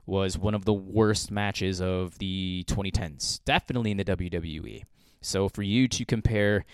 was 0.05 0.37
one 0.37 0.55
of 0.55 0.65
the 0.65 0.73
worst 0.73 1.29
matches 1.29 1.79
of 1.79 2.17
the 2.17 2.65
2010s, 2.67 3.41
definitely 3.45 3.91
in 3.91 3.97
the 3.97 4.05
WWE. 4.05 4.83
So 5.21 5.49
for 5.49 5.61
you 5.61 5.87
to 5.89 6.05
compare 6.05 6.65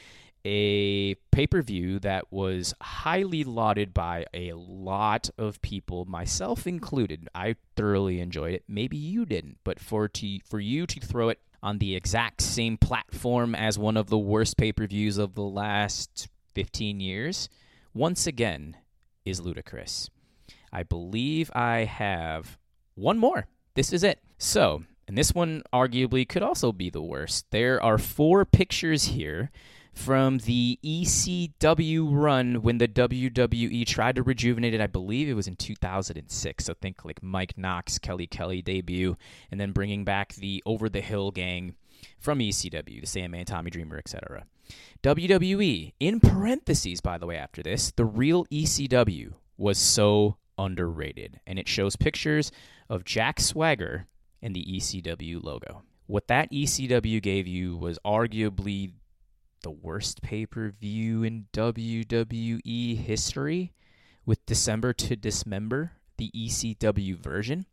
a 0.45 1.15
pay 1.31 1.47
per 1.47 1.61
view 1.61 1.99
that 1.99 2.31
was 2.31 2.73
highly 2.79 3.43
lauded 3.43 3.93
by 3.93 4.25
a 4.33 4.53
lot 4.53 5.29
of 5.37 5.61
people, 5.61 6.05
myself 6.05 6.67
included. 6.67 7.27
I 7.33 7.55
thoroughly 7.75 8.19
enjoyed 8.19 8.53
it. 8.53 8.63
Maybe 8.67 8.95
you 8.95 9.25
didn't, 9.25 9.57
but 9.63 9.79
for 9.79 10.07
to 10.07 10.39
for 10.45 10.59
you 10.59 10.85
to 10.85 10.99
throw 10.99 11.29
it 11.29 11.39
on 11.63 11.79
the 11.79 11.95
exact 11.95 12.41
same 12.41 12.77
platform 12.77 13.55
as 13.55 13.79
one 13.79 13.97
of 13.97 14.09
the 14.09 14.19
worst 14.19 14.55
pay 14.55 14.71
per 14.71 14.85
views 14.85 15.17
of 15.17 15.33
the 15.33 15.41
last 15.41 16.27
15 16.55 16.99
years, 16.99 17.49
once 17.93 18.25
again, 18.25 18.77
is 19.25 19.41
ludicrous. 19.41 20.09
I 20.71 20.83
believe 20.83 21.51
I 21.53 21.85
have 21.85 22.57
one 22.95 23.17
more. 23.17 23.47
This 23.75 23.93
is 23.93 24.03
it. 24.03 24.19
So, 24.37 24.83
and 25.07 25.17
this 25.17 25.33
one 25.33 25.63
arguably 25.73 26.27
could 26.27 26.41
also 26.41 26.71
be 26.71 26.89
the 26.89 27.01
worst. 27.01 27.45
There 27.51 27.81
are 27.83 27.97
four 27.97 28.45
pictures 28.45 29.05
here 29.05 29.51
from 29.93 30.39
the 30.39 30.77
ECW 30.83 32.09
run 32.11 32.61
when 32.61 32.77
the 32.77 32.87
WWE 32.87 33.87
tried 33.87 34.15
to 34.15 34.23
rejuvenate 34.23 34.73
it. 34.73 34.81
I 34.81 34.87
believe 34.87 35.29
it 35.29 35.33
was 35.33 35.47
in 35.47 35.55
2006. 35.55 36.65
So 36.65 36.73
think 36.73 37.05
like 37.05 37.23
Mike 37.23 37.57
Knox, 37.57 37.97
Kelly 37.97 38.27
Kelly 38.27 38.61
debut, 38.61 39.15
and 39.51 39.59
then 39.59 39.71
bringing 39.71 40.03
back 40.03 40.35
the 40.35 40.61
Over 40.65 40.89
the 40.89 41.01
Hill 41.01 41.31
gang 41.31 41.75
from 42.19 42.39
ECW, 42.39 43.01
the 43.01 43.07
Sandman, 43.07 43.45
Tommy 43.45 43.71
Dreamer, 43.71 43.97
etc. 43.97 44.45
WWE, 45.03 45.93
in 45.99 46.19
parentheses, 46.19 47.01
by 47.01 47.17
the 47.17 47.27
way, 47.27 47.37
after 47.37 47.61
this, 47.61 47.91
the 47.91 48.05
real 48.05 48.45
ECW 48.45 49.33
was 49.57 49.77
so 49.77 50.37
underrated. 50.57 51.39
And 51.45 51.59
it 51.59 51.67
shows 51.67 51.95
pictures 51.95 52.51
of 52.89 53.05
Jack 53.05 53.39
Swagger 53.39 54.07
and 54.41 54.55
the 54.55 54.65
ECW 54.65 55.43
logo. 55.43 55.83
What 56.07 56.27
that 56.27 56.51
ECW 56.51 57.21
gave 57.21 57.47
you 57.47 57.77
was 57.77 57.99
arguably 58.05 58.91
the 59.63 59.71
worst 59.71 60.21
pay 60.21 60.45
per 60.45 60.69
view 60.69 61.23
in 61.23 61.47
WWE 61.53 62.97
history 62.97 63.73
with 64.25 64.45
December 64.45 64.93
to 64.93 65.15
Dismember, 65.15 65.93
the 66.17 66.31
ECW 66.35 67.17
version. 67.17 67.65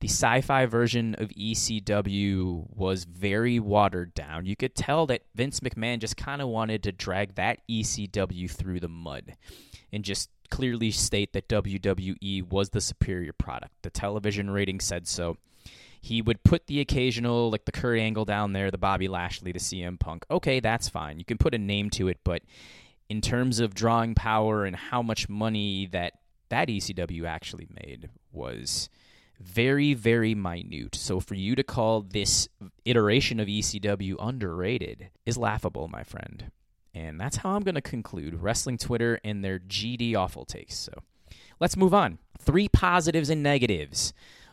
The 0.00 0.08
sci 0.08 0.40
fi 0.40 0.66
version 0.66 1.14
of 1.16 1.28
ECW 1.28 2.66
was 2.74 3.04
very 3.04 3.60
watered 3.60 4.14
down. 4.14 4.46
You 4.46 4.56
could 4.56 4.74
tell 4.74 5.06
that 5.06 5.22
Vince 5.34 5.60
McMahon 5.60 5.98
just 5.98 6.16
kind 6.16 6.40
of 6.40 6.48
wanted 6.48 6.82
to 6.84 6.92
drag 6.92 7.34
that 7.34 7.60
ECW 7.70 8.50
through 8.50 8.80
the 8.80 8.88
mud 8.88 9.36
and 9.92 10.02
just 10.02 10.30
clearly 10.50 10.90
state 10.90 11.32
that 11.34 11.48
WWE 11.48 12.48
was 12.48 12.70
the 12.70 12.80
superior 12.80 13.32
product. 13.32 13.72
The 13.82 13.90
television 13.90 14.50
rating 14.50 14.80
said 14.80 15.06
so. 15.06 15.36
He 16.00 16.22
would 16.22 16.42
put 16.44 16.66
the 16.66 16.80
occasional, 16.80 17.50
like 17.50 17.66
the 17.66 17.72
Kurt 17.72 17.98
Angle 17.98 18.24
down 18.24 18.54
there, 18.54 18.70
the 18.70 18.78
Bobby 18.78 19.06
Lashley, 19.06 19.52
the 19.52 19.58
CM 19.58 20.00
Punk. 20.00 20.24
Okay, 20.30 20.60
that's 20.60 20.88
fine. 20.88 21.18
You 21.18 21.26
can 21.26 21.36
put 21.36 21.54
a 21.54 21.58
name 21.58 21.90
to 21.90 22.08
it, 22.08 22.18
but 22.24 22.42
in 23.10 23.20
terms 23.20 23.60
of 23.60 23.74
drawing 23.74 24.14
power 24.14 24.64
and 24.64 24.74
how 24.74 25.02
much 25.02 25.28
money 25.28 25.86
that 25.92 26.14
that 26.48 26.68
ECW 26.68 27.26
actually 27.26 27.68
made 27.84 28.08
was 28.32 28.88
very, 29.40 29.94
very 29.94 30.34
minute. 30.34 30.94
So 30.94 31.20
for 31.20 31.34
you 31.34 31.56
to 31.56 31.62
call 31.62 32.02
this 32.02 32.48
iteration 32.84 33.40
of 33.40 33.48
ECW 33.48 34.16
underrated 34.18 35.10
is 35.24 35.36
laughable, 35.36 35.88
my 35.88 36.04
friend. 36.04 36.50
And 36.94 37.20
that's 37.20 37.38
how 37.38 37.50
I'm 37.50 37.62
going 37.62 37.76
to 37.76 37.80
conclude 37.80 38.42
Wrestling 38.42 38.78
Twitter 38.78 39.20
and 39.24 39.44
their 39.44 39.58
GD 39.58 40.14
awful 40.16 40.44
takes. 40.44 40.76
So 40.76 40.92
let's 41.58 41.76
move 41.76 41.94
on. 41.94 42.18
Three 42.38 42.68
positives 42.68 43.30
and 43.30 43.42
negatives 43.42 44.12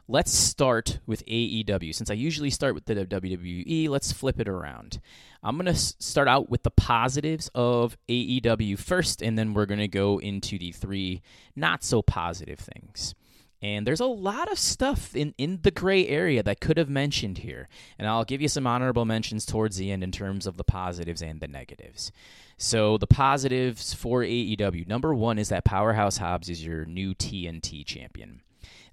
Let's 0.10 0.32
start 0.32 1.00
with 1.06 1.26
AEW. 1.26 1.94
Since 1.94 2.10
I 2.10 2.14
usually 2.14 2.50
start 2.50 2.74
with 2.74 2.86
the 2.86 2.96
WWE, 2.96 3.90
let's 3.90 4.14
flip 4.14 4.40
it 4.40 4.48
around. 4.48 5.02
I'm 5.44 5.58
going 5.58 5.66
to 5.66 5.76
start 5.76 6.30
out 6.30 6.50
with 6.50 6.64
the 6.64 6.72
positives 6.72 7.52
of 7.54 7.98
AEW 8.08 8.80
first, 8.80 9.22
and 9.22 9.38
then 9.38 9.54
we're 9.54 9.66
going 9.66 9.82
to 9.82 9.90
go 9.90 10.18
into 10.20 10.58
the 10.58 10.72
three 10.72 11.22
not 11.58 11.84
so 11.84 12.02
positive 12.02 12.58
things. 12.58 13.16
And 13.62 13.88
there's 13.88 14.00
a 14.00 14.06
lot 14.06 14.52
of 14.52 14.60
stuff 14.60 15.16
in, 15.16 15.34
in 15.38 15.60
the 15.64 15.72
gray 15.72 16.08
area 16.08 16.44
that 16.44 16.62
could 16.62 16.78
have 16.78 16.90
mentioned 16.90 17.40
here. 17.40 17.68
And 17.98 18.08
I'll 18.08 18.24
give 18.24 18.42
you 18.42 18.48
some 18.48 18.68
honorable 18.68 19.06
mentions 19.06 19.46
towards 19.46 19.78
the 19.78 19.92
end 19.92 20.04
in 20.04 20.12
terms 20.12 20.46
of 20.46 20.58
the 20.58 20.64
positives 20.64 21.24
and 21.24 21.40
the 21.40 21.48
negatives. 21.48 22.12
So, 22.58 22.98
the 22.98 23.08
positives 23.08 23.94
for 23.94 24.22
AEW 24.22 24.88
number 24.88 25.14
one 25.14 25.38
is 25.38 25.50
that 25.50 25.64
Powerhouse 25.66 26.18
Hobbs 26.18 26.50
is 26.50 26.66
your 26.66 26.86
new 26.86 27.14
TNT 27.14 27.86
champion. 27.86 28.42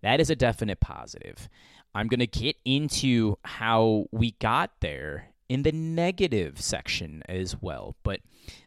That 0.03 0.21
is 0.21 0.29
a 0.29 0.37
definite 0.37 0.81
positive. 0.81 1.49
I'm 1.95 2.09
going 2.09 2.21
to 2.21 2.27
get 2.27 2.57
into 2.65 3.37
how 3.45 4.07
we 4.11 4.33
got 4.33 4.71
there 4.81 5.29
in 5.49 5.63
the 5.63 5.73
negative 5.73 6.61
section 6.61 7.23
as 7.29 7.61
well. 7.61 7.97
But 8.03 8.21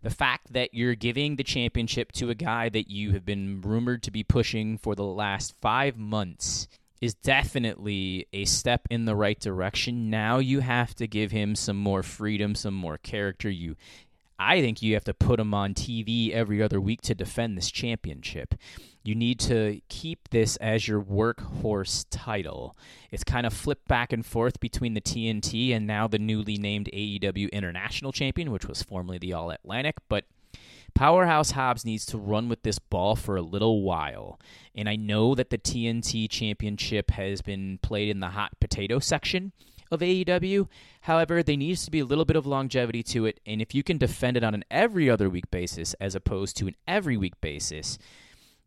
the 0.03 0.09
fact 0.09 0.53
that 0.53 0.73
you're 0.73 0.95
giving 0.95 1.35
the 1.35 1.43
championship 1.43 2.11
to 2.13 2.29
a 2.29 2.35
guy 2.35 2.69
that 2.69 2.89
you 2.89 3.11
have 3.11 3.25
been 3.25 3.61
rumored 3.61 4.03
to 4.03 4.11
be 4.11 4.23
pushing 4.23 4.77
for 4.77 4.95
the 4.95 5.03
last 5.03 5.53
five 5.61 5.97
months 5.97 6.67
is 7.01 7.13
definitely 7.13 8.27
a 8.33 8.45
step 8.45 8.87
in 8.89 9.05
the 9.05 9.15
right 9.15 9.39
direction. 9.39 10.09
Now 10.09 10.39
you 10.39 10.61
have 10.61 10.95
to 10.95 11.07
give 11.07 11.31
him 11.31 11.55
some 11.55 11.77
more 11.77 12.03
freedom, 12.03 12.55
some 12.55 12.73
more 12.73 12.97
character. 12.97 13.49
You 13.49 13.75
I 14.39 14.61
think 14.61 14.81
you 14.81 14.93
have 14.93 15.03
to 15.05 15.13
put 15.13 15.39
him 15.39 15.53
on 15.53 15.73
TV 15.73 16.31
every 16.31 16.61
other 16.61 16.79
week 16.79 17.01
to 17.01 17.15
defend 17.15 17.57
this 17.57 17.71
championship. 17.71 18.53
You 19.07 19.15
need 19.15 19.39
to 19.39 19.79
keep 19.87 20.27
this 20.31 20.57
as 20.57 20.85
your 20.85 21.01
workhorse 21.01 22.03
title. 22.11 22.75
It's 23.09 23.23
kind 23.23 23.45
of 23.45 23.53
flipped 23.53 23.87
back 23.87 24.11
and 24.11 24.25
forth 24.25 24.59
between 24.59 24.95
the 24.95 24.99
TNT 24.99 25.73
and 25.73 25.87
now 25.87 26.09
the 26.09 26.19
newly 26.19 26.57
named 26.57 26.89
AEW 26.93 27.49
International 27.53 28.11
Champion, 28.11 28.51
which 28.51 28.65
was 28.65 28.83
formerly 28.83 29.17
the 29.17 29.31
All 29.31 29.49
Atlantic. 29.49 29.95
But 30.09 30.25
Powerhouse 30.93 31.51
Hobbs 31.51 31.85
needs 31.85 32.05
to 32.07 32.17
run 32.17 32.49
with 32.49 32.63
this 32.63 32.79
ball 32.79 33.15
for 33.15 33.37
a 33.37 33.41
little 33.41 33.81
while. 33.81 34.41
And 34.75 34.89
I 34.89 34.97
know 34.97 35.35
that 35.35 35.51
the 35.51 35.57
TNT 35.57 36.29
Championship 36.29 37.11
has 37.11 37.41
been 37.41 37.79
played 37.81 38.09
in 38.09 38.19
the 38.19 38.31
hot 38.31 38.59
potato 38.59 38.99
section 38.99 39.53
of 39.89 40.01
AEW. 40.01 40.67
However, 40.99 41.41
there 41.41 41.55
needs 41.55 41.85
to 41.85 41.91
be 41.91 41.99
a 41.99 42.05
little 42.05 42.25
bit 42.25 42.35
of 42.35 42.45
longevity 42.45 43.03
to 43.03 43.25
it, 43.25 43.39
and 43.45 43.61
if 43.61 43.73
you 43.73 43.83
can 43.83 43.97
defend 43.97 44.35
it 44.35 44.43
on 44.43 44.53
an 44.53 44.65
every 44.69 45.09
other 45.09 45.29
week 45.29 45.49
basis 45.49 45.93
as 45.93 46.13
opposed 46.13 46.57
to 46.57 46.67
an 46.67 46.75
every 46.85 47.15
week 47.15 47.39
basis, 47.39 47.97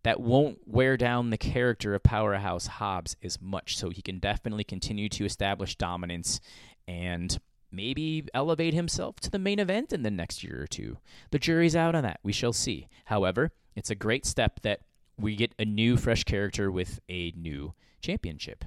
that 0.03 0.21
won't 0.21 0.59
wear 0.67 0.97
down 0.97 1.31
the 1.31 1.39
character 1.39 1.95
of 1.95 2.03
Powerhouse 2.03 2.67
Hobbs 2.67 3.17
as 3.23 3.41
much. 3.41 3.77
So 3.77 3.91
he 3.91 4.03
can 4.03 4.19
definitely 4.19 4.65
continue 4.65 5.09
to 5.11 5.25
establish 5.25 5.77
dominance 5.77 6.41
and 6.89 7.39
maybe 7.71 8.25
elevate 8.35 8.75
himself 8.75 9.17
to 9.21 9.31
the 9.31 9.39
main 9.39 9.59
event 9.59 9.93
in 9.93 10.03
the 10.03 10.11
next 10.11 10.43
year 10.43 10.63
or 10.63 10.67
two. 10.67 10.99
The 11.31 11.39
jury's 11.39 11.77
out 11.77 11.95
on 11.95 12.03
that. 12.03 12.21
We 12.23 12.33
shall 12.33 12.53
see. 12.53 12.89
However, 13.07 13.53
it's 13.77 13.91
a 13.91 13.95
great 13.95 14.27
step 14.27 14.61
that 14.63 14.81
we 15.19 15.37
get 15.37 15.55
a 15.59 15.65
new, 15.65 15.97
fresh 15.97 16.25
character 16.25 16.71
with 16.71 17.01
a 17.09 17.33
new 17.37 17.75
championship. 18.01 18.65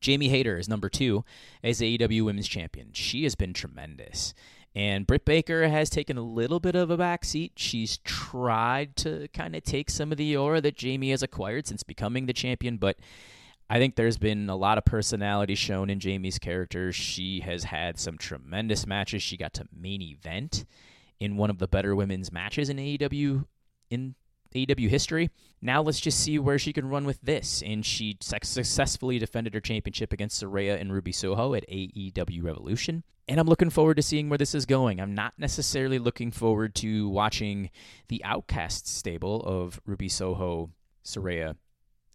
Jamie 0.00 0.28
Hayter 0.28 0.56
is 0.56 0.68
number 0.68 0.88
two 0.88 1.24
as 1.62 1.80
AEW 1.80 2.24
Women's 2.24 2.48
Champion. 2.48 2.88
She 2.92 3.24
has 3.24 3.34
been 3.34 3.52
tremendous. 3.52 4.32
And 4.74 5.06
Britt 5.06 5.24
Baker 5.24 5.68
has 5.68 5.90
taken 5.90 6.16
a 6.16 6.22
little 6.22 6.60
bit 6.60 6.76
of 6.76 6.90
a 6.90 6.96
backseat. 6.98 7.52
She's 7.56 7.98
tried 7.98 8.96
to 8.96 9.26
kind 9.34 9.56
of 9.56 9.64
take 9.64 9.90
some 9.90 10.12
of 10.12 10.18
the 10.18 10.36
aura 10.36 10.60
that 10.60 10.76
Jamie 10.76 11.10
has 11.10 11.22
acquired 11.22 11.66
since 11.66 11.82
becoming 11.82 12.26
the 12.26 12.32
champion, 12.32 12.76
but 12.76 12.96
I 13.68 13.78
think 13.78 13.94
there's 13.94 14.18
been 14.18 14.48
a 14.48 14.56
lot 14.56 14.78
of 14.78 14.84
personality 14.84 15.54
shown 15.54 15.90
in 15.90 16.00
Jamie's 16.00 16.38
character. 16.38 16.92
She 16.92 17.40
has 17.40 17.64
had 17.64 17.98
some 17.98 18.18
tremendous 18.18 18.86
matches. 18.86 19.22
She 19.22 19.36
got 19.36 19.54
to 19.54 19.66
main 19.72 20.02
event 20.02 20.64
in 21.20 21.36
one 21.36 21.50
of 21.50 21.58
the 21.58 21.68
better 21.68 21.94
women's 21.94 22.32
matches 22.32 22.68
in 22.68 22.78
AEW 22.78 23.44
in 23.90 24.14
AEW 24.54 24.88
history. 24.88 25.30
Now 25.62 25.82
let's 25.82 26.00
just 26.00 26.18
see 26.18 26.38
where 26.38 26.58
she 26.58 26.72
can 26.72 26.88
run 26.88 27.04
with 27.04 27.20
this. 27.22 27.62
And 27.64 27.84
she 27.86 28.16
successfully 28.20 29.18
defended 29.18 29.54
her 29.54 29.60
championship 29.60 30.12
against 30.12 30.42
Saraya 30.42 30.80
and 30.80 30.92
Ruby 30.92 31.12
Soho 31.12 31.54
at 31.54 31.68
AEW 31.68 32.42
Revolution. 32.42 33.04
And 33.30 33.38
I'm 33.38 33.46
looking 33.46 33.70
forward 33.70 33.94
to 33.94 34.02
seeing 34.02 34.28
where 34.28 34.38
this 34.38 34.56
is 34.56 34.66
going. 34.66 35.00
I'm 35.00 35.14
not 35.14 35.34
necessarily 35.38 36.00
looking 36.00 36.32
forward 36.32 36.74
to 36.74 37.08
watching 37.08 37.70
the 38.08 38.24
Outcast 38.24 38.88
stable 38.88 39.40
of 39.42 39.80
Ruby 39.86 40.08
Soho, 40.08 40.70
Saraya, 41.04 41.54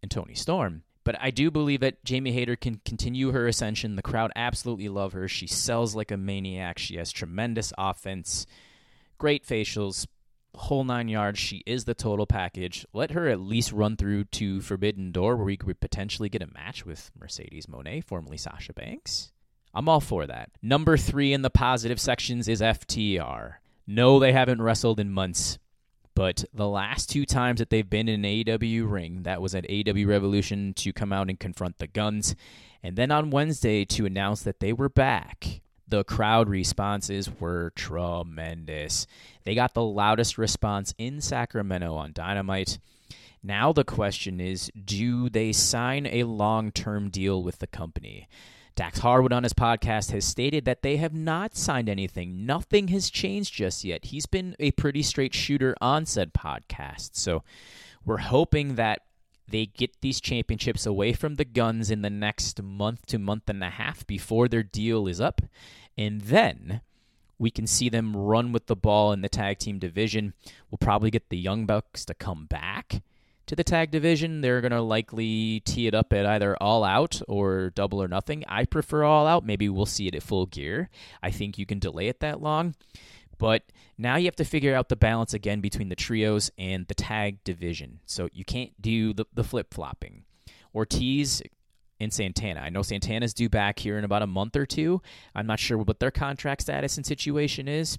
and 0.01 0.12
Toni 0.12 0.36
Storm. 0.36 0.84
But 1.05 1.15
I 1.22 1.31
do 1.31 1.50
believe 1.50 1.79
that 1.79 2.03
Jamie 2.03 2.34
Hayter 2.34 2.57
can 2.57 2.81
continue 2.84 3.31
her 3.31 3.48
ascension. 3.48 3.95
The 3.95 4.01
crowd 4.01 4.34
absolutely 4.36 4.89
love 4.89 5.13
her. 5.13 5.29
She 5.29 5.48
sells 5.48 5.95
like 5.95 6.12
a 6.12 6.17
maniac. 6.17 6.79
She 6.79 6.98
has 6.98 7.13
tremendous 7.13 7.72
offense, 7.77 8.45
great 9.17 9.48
facials, 9.48 10.07
whole 10.53 10.84
nine 10.84 11.07
yards. 11.07 11.39
She 11.39 11.63
is 11.65 11.86
the 11.86 11.93
total 11.93 12.25
package. 12.25 12.86
Let 12.91 13.12
her 13.12 13.29
at 13.29 13.39
least 13.39 13.72
run 13.72 13.95
through 13.95 14.25
to 14.25 14.60
Forbidden 14.60 15.13
Door, 15.13 15.38
where 15.38 15.45
we 15.45 15.55
could 15.55 15.79
potentially 15.79 16.27
get 16.27 16.43
a 16.43 16.53
match 16.53 16.86
with 16.86 17.10
Mercedes 17.17 17.67
Moné, 17.67 18.03
formerly 18.03 18.36
Sasha 18.36 18.74
Banks. 18.74 19.31
I'm 19.75 19.89
all 19.89 20.00
for 20.00 20.25
that. 20.25 20.51
Number 20.62 20.96
three 20.96 21.34
in 21.34 21.41
the 21.41 21.50
positive 21.50 22.00
sections 22.00 22.48
is 22.48 22.62
FTR. 22.62 23.55
No, 23.86 24.20
they 24.20 24.32
haven't 24.32 24.62
wrestled 24.62 25.01
in 25.01 25.12
months. 25.12 25.60
But 26.15 26.46
the 26.53 26.67
last 26.67 27.10
two 27.10 27.25
times 27.25 27.60
that 27.60 27.70
they've 27.70 27.89
been 27.89 28.08
in 28.08 28.24
an 28.24 28.32
AEW 28.46 28.89
ring, 28.89 29.24
that 29.24 29.41
was 29.41 29.53
at 29.53 29.67
AEW 29.67 30.08
Revolution 30.08 30.74
to 30.75 30.94
come 30.94 31.12
out 31.12 31.29
and 31.29 31.38
confront 31.38 31.77
the 31.77 31.88
Guns, 31.88 32.36
and 32.82 32.96
then 32.96 33.12
on 33.12 33.32
Wednesday 33.32 33.84
to 33.84 34.05
announce 34.05 34.41
that 34.44 34.62
they 34.62 34.72
were 34.72 34.88
back. 34.88 35.62
The 35.88 36.05
crowd 36.05 36.50
responses 36.50 37.29
were 37.39 37.72
tremendous. 37.75 39.05
They 39.44 39.53
got 39.53 39.74
the 39.74 39.84
loudest 39.84 40.38
response 40.38 40.96
in 40.98 41.20
Sacramento 41.22 41.94
on 41.94 42.13
Dynamite. 42.13 42.79
Now 43.44 43.72
the 43.74 43.84
question 43.84 44.39
is 44.39 44.72
do 44.84 45.29
they 45.29 45.51
sign 45.51 46.08
a 46.08 46.24
long 46.24 46.72
term 46.72 47.10
deal 47.10 47.44
with 47.44 47.60
the 47.60 47.67
company? 47.67 48.27
Dax 48.75 49.00
Harwood 49.00 49.32
on 49.32 49.44
his 49.44 49.53
podcast 49.53 50.12
has 50.12 50.25
stated 50.25 50.65
that 50.65 50.82
they 50.82 50.98
have 50.98 51.13
not 51.13 51.55
signed 51.55 51.88
anything. 51.88 52.46
Nothing 52.46 52.89
has 52.89 53.10
changed 53.10 53.53
just 53.53 53.86
yet. 53.86 54.05
He's 54.05 54.25
been 54.25 54.55
a 54.60 54.72
pretty 54.72 55.01
straight 55.01 55.34
shooter 55.34 55.75
on 55.79 56.05
said 56.05 56.34
podcast. 56.34 57.12
So 57.13 57.44
we're 58.05 58.17
hoping 58.17 58.75
that 58.75 59.03
they 59.48 59.67
get 59.67 60.01
these 60.01 60.20
championships 60.20 60.86
away 60.86 61.13
from 61.13 61.36
the 61.36 61.46
guns 61.46 61.89
in 61.89 62.01
the 62.01 62.10
next 62.10 62.62
month 62.62 63.05
to 63.08 63.20
month 63.20 63.50
and 63.50 63.63
a 63.63 63.70
half 63.70 64.05
before 64.05 64.50
their 64.50 64.63
deal 64.63 65.08
is 65.08 65.22
up. 65.22 65.41
And 65.98 66.22
then 66.22 66.82
we 67.39 67.51
can 67.51 67.67
see 67.67 67.88
them 67.88 68.15
run 68.15 68.51
with 68.51 68.67
the 68.67 68.75
ball 68.75 69.13
in 69.13 69.22
the 69.22 69.29
tag 69.29 69.60
team 69.60 69.79
division. 69.79 70.34
We'll 70.70 70.79
probably 70.79 71.12
get 71.12 71.29
the 71.29 71.38
Young 71.38 71.65
Bucks 71.65 72.03
to 72.05 72.13
come 72.13 72.46
back 72.46 73.01
to 73.47 73.55
the 73.55 73.63
tag 73.63 73.91
division. 73.91 74.41
They're 74.41 74.61
going 74.61 74.71
to 74.71 74.81
likely 74.81 75.61
tee 75.61 75.87
it 75.87 75.93
up 75.93 76.13
at 76.13 76.25
either 76.25 76.55
all 76.61 76.83
out 76.83 77.21
or 77.27 77.71
double 77.71 78.01
or 78.01 78.07
nothing. 78.07 78.43
I 78.47 78.65
prefer 78.65 79.03
all 79.03 79.27
out. 79.27 79.45
Maybe 79.45 79.69
we'll 79.69 79.85
see 79.85 80.07
it 80.07 80.15
at 80.15 80.23
full 80.23 80.45
gear. 80.45 80.89
I 81.21 81.31
think 81.31 81.57
you 81.57 81.65
can 81.65 81.79
delay 81.79 82.07
it 82.07 82.19
that 82.21 82.41
long. 82.41 82.75
But 83.37 83.63
now 83.97 84.15
you 84.15 84.25
have 84.25 84.35
to 84.37 84.45
figure 84.45 84.75
out 84.75 84.89
the 84.89 84.95
balance 84.95 85.33
again 85.33 85.61
between 85.61 85.89
the 85.89 85.95
trios 85.95 86.51
and 86.57 86.87
the 86.87 86.95
tag 86.95 87.43
division. 87.43 87.99
So 88.05 88.29
you 88.33 88.45
can't 88.45 88.79
do 88.81 89.13
the, 89.13 89.25
the 89.33 89.43
flip 89.43 89.73
flopping. 89.73 90.23
Ortiz 90.73 91.41
and 91.99 92.13
Santana. 92.13 92.61
I 92.61 92.69
know 92.69 92.81
Santana's 92.81 93.33
due 93.33 93.49
back 93.49 93.79
here 93.79 93.97
in 93.97 94.03
about 94.03 94.21
a 94.21 94.27
month 94.27 94.55
or 94.55 94.65
two. 94.65 95.01
I'm 95.33 95.47
not 95.47 95.59
sure 95.59 95.77
what 95.77 95.99
their 95.99 96.11
contract 96.11 96.61
status 96.61 96.97
and 96.97 97.05
situation 97.05 97.67
is. 97.67 97.97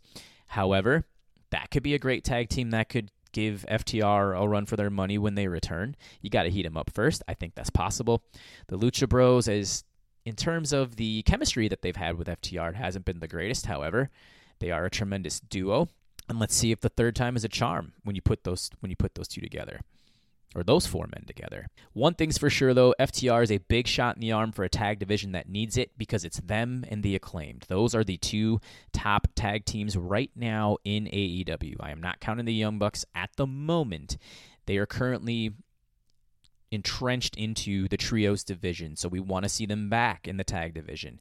However, 0.48 1.06
that 1.50 1.70
could 1.70 1.82
be 1.82 1.94
a 1.94 1.98
great 1.98 2.24
tag 2.24 2.48
team 2.48 2.70
that 2.70 2.88
could 2.88 3.10
give 3.32 3.64
FTR 3.68 4.40
a 4.40 4.48
run 4.48 4.66
for 4.66 4.76
their 4.76 4.90
money 4.90 5.18
when 5.18 5.34
they 5.34 5.48
return. 5.48 5.96
You 6.20 6.30
got 6.30 6.44
to 6.44 6.50
heat 6.50 6.62
them 6.62 6.76
up 6.76 6.90
first. 6.90 7.22
I 7.28 7.34
think 7.34 7.54
that's 7.54 7.70
possible. 7.70 8.22
The 8.68 8.78
Lucha 8.78 9.08
Bros, 9.08 9.48
as 9.48 9.84
in 10.24 10.34
terms 10.34 10.72
of 10.72 10.96
the 10.96 11.22
chemistry 11.22 11.68
that 11.68 11.82
they've 11.82 11.96
had 11.96 12.16
with 12.16 12.28
FTR, 12.28 12.70
it 12.70 12.76
hasn't 12.76 13.04
been 13.04 13.20
the 13.20 13.28
greatest. 13.28 13.66
However, 13.66 14.10
they 14.58 14.70
are 14.70 14.84
a 14.84 14.90
tremendous 14.90 15.40
duo, 15.40 15.88
and 16.28 16.38
let's 16.38 16.54
see 16.54 16.72
if 16.72 16.80
the 16.80 16.88
third 16.88 17.14
time 17.14 17.36
is 17.36 17.44
a 17.44 17.48
charm 17.48 17.92
when 18.04 18.16
you 18.16 18.22
put 18.22 18.44
those 18.44 18.70
when 18.80 18.90
you 18.90 18.96
put 18.96 19.14
those 19.14 19.28
two 19.28 19.40
together 19.40 19.80
or 20.56 20.62
those 20.62 20.86
four 20.86 21.06
men 21.14 21.24
together. 21.26 21.68
One 21.92 22.14
thing's 22.14 22.38
for 22.38 22.48
sure, 22.48 22.72
though 22.72 22.94
FTR 22.98 23.42
is 23.42 23.52
a 23.52 23.58
big 23.58 23.86
shot 23.86 24.16
in 24.16 24.22
the 24.22 24.32
arm 24.32 24.52
for 24.52 24.64
a 24.64 24.70
tag 24.70 24.98
division 24.98 25.32
that 25.32 25.48
needs 25.48 25.76
it 25.76 25.90
because 25.98 26.24
it's 26.24 26.40
them 26.40 26.84
and 26.88 27.02
the 27.02 27.14
acclaimed. 27.14 27.66
Those 27.68 27.94
are 27.94 28.02
the 28.02 28.16
two 28.16 28.60
top 28.92 29.28
tag 29.34 29.66
teams 29.66 29.96
right 29.96 30.30
now 30.34 30.78
in 30.82 31.04
AEW. 31.04 31.76
I 31.78 31.90
am 31.90 32.00
not 32.00 32.20
counting 32.20 32.46
the 32.46 32.54
Young 32.54 32.78
Bucks 32.78 33.04
at 33.14 33.30
the 33.36 33.46
moment. 33.46 34.16
They 34.64 34.78
are 34.78 34.86
currently 34.86 35.52
entrenched 36.70 37.36
into 37.36 37.86
the 37.88 37.96
trios 37.98 38.42
division, 38.42 38.96
so 38.96 39.08
we 39.08 39.20
want 39.20 39.44
to 39.44 39.48
see 39.48 39.66
them 39.66 39.90
back 39.90 40.26
in 40.26 40.38
the 40.38 40.44
tag 40.44 40.74
division. 40.74 41.20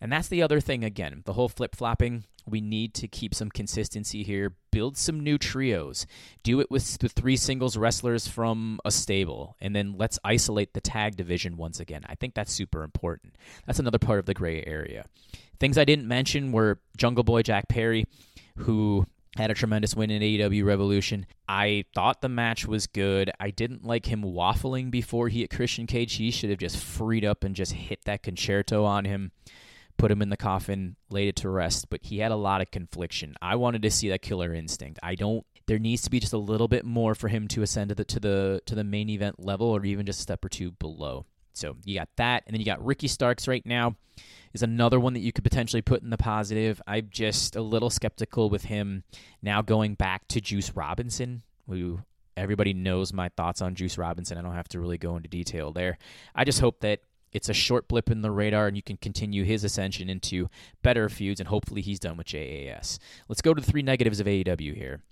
And 0.00 0.10
that's 0.10 0.28
the 0.28 0.42
other 0.42 0.60
thing 0.60 0.82
again, 0.82 1.22
the 1.26 1.34
whole 1.34 1.50
flip 1.50 1.76
flopping. 1.76 2.24
We 2.46 2.60
need 2.60 2.94
to 2.94 3.08
keep 3.08 3.34
some 3.34 3.50
consistency 3.50 4.22
here, 4.22 4.54
build 4.70 4.96
some 4.96 5.20
new 5.20 5.38
trios, 5.38 6.06
do 6.42 6.60
it 6.60 6.70
with 6.70 6.98
the 6.98 7.08
three 7.08 7.36
singles 7.36 7.76
wrestlers 7.76 8.26
from 8.28 8.80
a 8.84 8.90
stable, 8.90 9.56
and 9.60 9.74
then 9.74 9.94
let's 9.96 10.18
isolate 10.24 10.74
the 10.74 10.80
tag 10.80 11.16
division 11.16 11.56
once 11.56 11.80
again. 11.80 12.02
I 12.06 12.14
think 12.14 12.34
that's 12.34 12.52
super 12.52 12.82
important. 12.82 13.36
That's 13.66 13.78
another 13.78 13.98
part 13.98 14.18
of 14.18 14.26
the 14.26 14.34
gray 14.34 14.64
area. 14.64 15.06
Things 15.58 15.78
I 15.78 15.84
didn't 15.84 16.08
mention 16.08 16.52
were 16.52 16.80
Jungle 16.96 17.24
Boy 17.24 17.42
Jack 17.42 17.68
Perry, 17.68 18.06
who 18.56 19.06
had 19.36 19.50
a 19.50 19.54
tremendous 19.54 19.94
win 19.94 20.10
in 20.10 20.22
AEW 20.22 20.64
Revolution. 20.64 21.26
I 21.48 21.84
thought 21.94 22.20
the 22.20 22.28
match 22.28 22.66
was 22.66 22.86
good. 22.86 23.30
I 23.38 23.50
didn't 23.50 23.84
like 23.84 24.06
him 24.06 24.22
waffling 24.22 24.90
before 24.90 25.28
he 25.28 25.40
hit 25.40 25.50
Christian 25.50 25.86
Cage. 25.86 26.14
He 26.14 26.30
should 26.30 26.50
have 26.50 26.58
just 26.58 26.76
freed 26.76 27.24
up 27.24 27.44
and 27.44 27.54
just 27.54 27.72
hit 27.72 28.00
that 28.06 28.22
Con-Chair-To 28.22 28.78
on 28.78 29.04
him 29.04 29.30
put 30.00 30.10
him 30.10 30.22
in 30.22 30.30
the 30.30 30.36
coffin, 30.36 30.96
laid 31.10 31.28
it 31.28 31.36
to 31.36 31.50
rest, 31.50 31.90
but 31.90 32.00
he 32.02 32.18
had 32.18 32.32
a 32.32 32.36
lot 32.36 32.60
of 32.60 32.70
confliction. 32.70 33.34
I 33.42 33.56
wanted 33.56 33.82
to 33.82 33.90
see 33.90 34.08
that 34.08 34.22
killer 34.22 34.54
instinct. 34.54 34.98
I 35.02 35.14
don't 35.14 35.44
there 35.66 35.78
needs 35.78 36.02
to 36.02 36.10
be 36.10 36.18
just 36.18 36.32
a 36.32 36.38
little 36.38 36.66
bit 36.66 36.84
more 36.84 37.14
for 37.14 37.28
him 37.28 37.46
to 37.48 37.62
ascend 37.62 37.90
to 37.90 37.94
the 37.94 38.04
to 38.04 38.20
the 38.20 38.62
to 38.66 38.74
the 38.74 38.84
main 38.84 39.08
event 39.08 39.38
level 39.38 39.68
or 39.68 39.84
even 39.84 40.06
just 40.06 40.20
a 40.20 40.22
step 40.22 40.44
or 40.44 40.48
two 40.48 40.72
below. 40.72 41.26
So 41.52 41.76
you 41.84 41.98
got 41.98 42.08
that, 42.16 42.44
and 42.46 42.54
then 42.54 42.60
you 42.60 42.66
got 42.66 42.84
Ricky 42.84 43.08
Starks 43.08 43.46
right 43.46 43.64
now 43.64 43.96
is 44.52 44.62
another 44.62 44.98
one 44.98 45.14
that 45.14 45.20
you 45.20 45.32
could 45.32 45.44
potentially 45.44 45.82
put 45.82 46.02
in 46.02 46.10
the 46.10 46.16
positive. 46.16 46.80
I'm 46.86 47.08
just 47.10 47.56
a 47.56 47.62
little 47.62 47.90
skeptical 47.90 48.50
with 48.50 48.64
him 48.64 49.04
now 49.42 49.62
going 49.62 49.94
back 49.94 50.26
to 50.28 50.40
Juice 50.40 50.74
Robinson, 50.74 51.42
who 51.68 52.00
everybody 52.36 52.72
knows 52.72 53.12
my 53.12 53.28
thoughts 53.36 53.62
on 53.62 53.74
Juice 53.74 53.98
Robinson. 53.98 54.38
I 54.38 54.42
don't 54.42 54.54
have 54.54 54.68
to 54.68 54.80
really 54.80 54.98
go 54.98 55.16
into 55.16 55.28
detail 55.28 55.72
there. 55.72 55.98
I 56.34 56.44
just 56.44 56.60
hope 56.60 56.80
that 56.80 57.00
it's 57.32 57.48
a 57.48 57.54
short 57.54 57.88
blip 57.88 58.10
in 58.10 58.22
the 58.22 58.30
radar 58.30 58.66
and 58.66 58.76
you 58.76 58.82
can 58.82 58.96
continue 58.96 59.44
his 59.44 59.64
ascension 59.64 60.08
into 60.08 60.48
better 60.82 61.08
feuds 61.08 61.40
and 61.40 61.48
hopefully 61.48 61.80
he's 61.80 62.00
done 62.00 62.16
with 62.16 62.26
JAS. 62.26 62.98
Let's 63.28 63.42
go 63.42 63.54
to 63.54 63.60
the 63.60 63.70
three 63.70 63.82
negatives 63.82 64.20
of 64.20 64.26
AEW 64.26 64.76
here. 64.76 65.02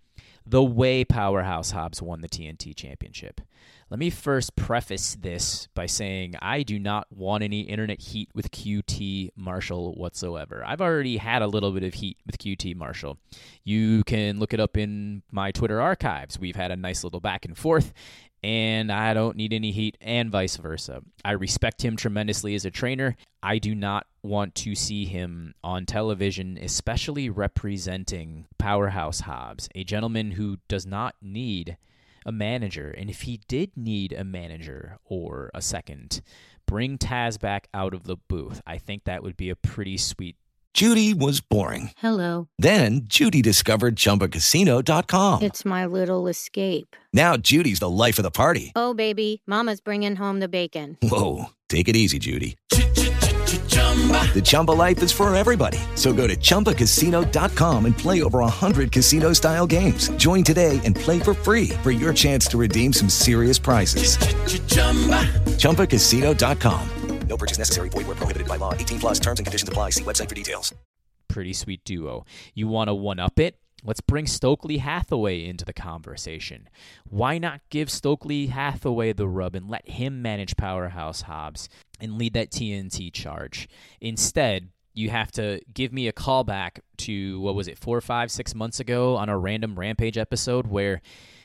The 0.45 0.63
way 0.63 1.05
Powerhouse 1.05 1.73
Hobbs 1.73 2.01
won 2.01 2.23
the 2.23 2.29
TNT 2.29 2.75
Championship. 2.75 3.41
Let 3.90 3.98
me 3.98 4.11
first 4.11 4.55
preface 4.55 5.16
this 5.18 5.66
by 5.74 5.87
saying 5.87 6.35
I 6.42 6.62
do 6.62 6.79
not 6.79 7.07
want 7.11 7.42
any 7.42 7.62
internet 7.62 8.03
heat 8.03 8.29
with 8.35 8.51
QT 8.51 9.31
Marshall 9.35 9.94
whatsoever. 9.94 10.62
I've 10.66 10.83
already 10.83 11.16
had 11.16 11.40
a 11.40 11.46
little 11.46 11.72
bit 11.72 11.85
of 11.85 11.94
heat 11.94 12.18
with 12.27 12.37
QT 12.37 12.77
Marshall. 12.77 13.16
You 13.64 14.05
can 14.05 14.38
look 14.38 14.53
it 14.53 14.61
up 14.61 14.77
in 14.77 15.22
my 15.31 15.53
Twitter 15.53 15.81
archives. 15.81 16.38
We've 16.38 16.55
had 16.55 16.70
a 16.70 16.77
nice 16.77 17.03
little 17.03 17.20
back 17.20 17.46
and 17.46 17.57
forth, 17.57 17.94
and 18.42 18.92
I 18.92 19.14
don't 19.14 19.38
need 19.38 19.55
any 19.55 19.72
heat, 19.72 19.96
and 20.03 20.31
vice 20.31 20.57
versa. 20.57 21.01
I 21.24 21.33
respect 21.33 21.83
him 21.83 21.96
tremendously 21.96 22.55
as 22.55 22.66
a 22.66 22.70
trainer. 22.70 23.16
I 23.42 23.57
do 23.57 23.74
not 23.74 24.07
want 24.22 24.55
to 24.57 24.74
see 24.74 25.07
him 25.07 25.55
on 25.64 25.87
television, 25.87 26.59
especially 26.61 27.31
representing 27.31 28.48
Powerhouse 28.59 29.20
Hobbs, 29.20 29.70
a 29.74 29.83
gentleman 29.83 30.33
who 30.33 30.59
does 30.68 30.85
not 30.85 31.14
need 31.22 31.79
a 32.29 32.33
manager. 32.33 32.91
And 32.91 33.09
if 33.09 33.23
he 33.23 33.41
did 33.49 33.73
need 33.75 34.12
a 34.12 34.23
manager 34.23 34.99
or 35.05 35.51
a 35.55 35.62
second, 35.62 36.21
bring 36.67 36.99
Taz 36.99 37.41
back 37.41 37.69
out 37.73 37.95
of 37.95 38.05
the 38.05 38.17
booth. 38.29 38.61
I 38.67 38.77
think 38.77 39.05
that 39.05 39.23
would 39.23 39.37
be 39.37 39.49
a 39.49 39.57
pretty 39.57 39.97
sweet 39.97 40.37
Judy 40.75 41.12
was 41.12 41.41
boring. 41.41 41.91
Hello. 41.97 42.47
Then 42.59 43.01
Judy 43.05 43.43
discovered 43.43 43.97
ChumbaCasino.com. 43.97 45.43
It's 45.43 45.64
my 45.64 45.87
little 45.87 46.29
escape. 46.29 46.95
Now 47.12 47.37
Judy's 47.37 47.81
the 47.81 47.88
life 47.88 48.19
of 48.19 48.23
the 48.23 48.31
party. 48.31 48.71
Oh, 48.77 48.95
baby, 48.95 49.43
Mama's 49.45 49.81
bringing 49.81 50.14
home 50.14 50.38
the 50.38 50.49
bacon. 50.49 50.97
Whoa, 51.03 51.47
take 51.69 51.88
it 51.88 51.97
easy, 51.97 52.21
Judy. 52.21 52.57
The 54.35 54.43
Chumba 54.43 54.71
life 54.73 55.03
is 55.03 55.11
for 55.11 55.35
everybody. 55.35 55.79
So 55.97 56.13
go 56.13 56.29
to 56.29 56.37
ChumbaCasino.com 56.37 57.87
and 57.87 57.99
play 57.99 58.23
over 58.23 58.39
100 58.41 58.93
casino 58.93 59.33
style 59.33 59.67
games. 59.67 60.11
Join 60.11 60.45
today 60.45 60.81
and 60.85 60.95
play 60.95 61.19
for 61.19 61.35
free 61.35 61.71
for 61.83 61.91
your 61.91 62.15
chance 62.15 62.47
to 62.49 62.59
redeem 62.59 62.93
some 62.93 63.09
serious 63.09 63.59
prizes. 63.59 64.17
ChumbaCasino.com. 65.59 66.89
No 67.29 67.37
purchase 67.37 67.59
necessary. 67.59 67.89
Void 67.91 68.07
where 68.07 68.17
prohibited 68.17 68.49
by 68.49 68.57
law. 68.57 68.73
18 68.73 69.01
plus 69.01 69.21
terms 69.21 69.39
and 69.39 69.47
conditions 69.47 69.69
apply. 69.69 69.91
See 69.91 70.05
website 70.05 70.29
for 70.29 70.35
details. 70.35 70.75
Pretty 71.29 71.53
sweet 71.53 71.85
duo. 71.85 72.25
You 72.55 72.69
want 72.69 72.89
to 72.89 72.95
one 72.95 73.19
up 73.19 73.39
it? 73.39 73.59
Let's 73.85 74.01
bring 74.01 74.27
Stokely 74.27 74.79
Hathaway 74.79 75.45
into 75.47 75.65
the 75.65 75.73
conversation. 75.73 76.69
Why 77.09 77.39
not 77.39 77.61
give 77.71 77.91
Stokely 77.91 78.47
Hathaway 78.47 79.13
the 79.13 79.29
rub 79.29 79.55
and 79.55 79.69
let 79.69 79.89
him 79.89 80.21
manage 80.21 80.57
Powerhouse 80.57 81.23
Hobbs 81.23 81.69
and 82.01 82.19
lead 82.19 82.35
that 82.35 82.51
TNT 82.51 83.13
charge? 83.13 83.69
Instead, 84.01 84.71
you 84.95 85.11
have 85.11 85.31
to 85.33 85.61
give 85.73 85.93
me 85.93 86.09
a 86.09 86.13
callback 86.13 86.81
to 86.99 87.41
what 87.41 87.55
was 87.55 87.69
it, 87.69 87.79
four, 87.79 88.01
five, 88.01 88.31
six 88.31 88.55
months 88.55 88.81
ago 88.81 89.17
on 89.17 89.29
a 89.29 89.39
random 89.39 89.79
Rampage 89.79 90.19
episode 90.19 90.67
where 90.67 91.01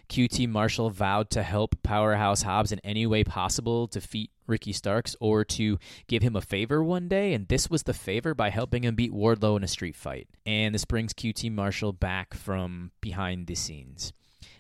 QT 0.10 0.50
Marshall 0.50 0.90
vowed 0.90 1.30
to 1.32 1.44
help 1.44 1.82
Powerhouse 1.84 2.44
Hobbs 2.44 2.72
in 2.72 2.80
any 2.84 3.06
way 3.06 3.24
possible 3.24 3.88
defeat 3.88 4.32
Ricky 4.48 4.74
Starks 4.74 5.16
or 5.20 5.46
to 5.46 5.80
give 6.08 6.22
him 6.22 6.36
a 6.36 6.42
favor 6.42 6.84
one 6.84 7.08
day, 7.08 7.34
and 7.34 7.48
this 7.48 7.70
was 7.70 7.84
the 7.84 7.94
favor 7.94 8.34
by 8.34 8.50
helping 8.50 8.84
him 8.84 8.96
beat 8.96 9.14
Wardlow 9.14 9.56
in 9.58 9.64
a 9.64 9.68
street 9.68 9.96
fight. 9.96 10.28
And 10.46 10.74
this 10.74 10.86
brings 10.86 11.14
QT 11.14 11.52
Marshall 11.52 11.94
back 11.94 12.34
from 12.34 12.92
behind 13.02 13.48
the 13.48 13.56
scenes. 13.56 14.14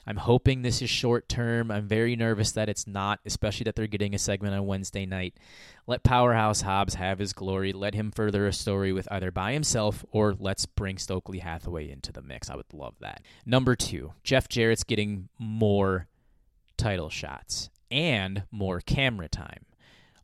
I'm 0.05 0.17
hoping 0.17 0.61
this 0.61 0.81
is 0.81 0.89
short 0.89 1.29
term. 1.29 1.71
I'm 1.71 1.87
very 1.87 2.15
nervous 2.15 2.51
that 2.53 2.69
it's 2.69 2.85
not, 2.85 3.19
especially 3.25 3.63
that 3.65 3.75
they're 3.75 3.87
getting 3.87 4.13
a 4.13 4.19
segment 4.19 4.53
on 4.53 4.65
Wednesday 4.65 5.05
night. 5.05 5.35
Let 5.87 6.03
Powerhouse 6.03 6.61
Hobbs 6.61 6.95
have 6.95 7.19
his 7.19 7.33
glory. 7.33 7.73
Let 7.73 7.93
him 7.93 8.11
further 8.11 8.45
a 8.45 8.53
story 8.53 8.91
with 8.91 9.07
either 9.11 9.31
by 9.31 9.53
himself 9.53 10.03
or 10.11 10.35
let's 10.37 10.65
bring 10.65 10.97
Stokely 10.97 11.39
Hathaway 11.39 11.89
into 11.89 12.11
the 12.11 12.21
mix. 12.21 12.49
I 12.49 12.55
would 12.55 12.73
love 12.73 12.95
that. 12.99 13.21
Number 13.45 13.75
two, 13.75 14.13
Jeff 14.23 14.49
Jarrett's 14.49 14.83
getting 14.83 15.29
more 15.39 16.07
title 16.77 17.09
shots 17.09 17.69
and 17.89 18.43
more 18.51 18.81
camera 18.81 19.29
time. 19.29 19.65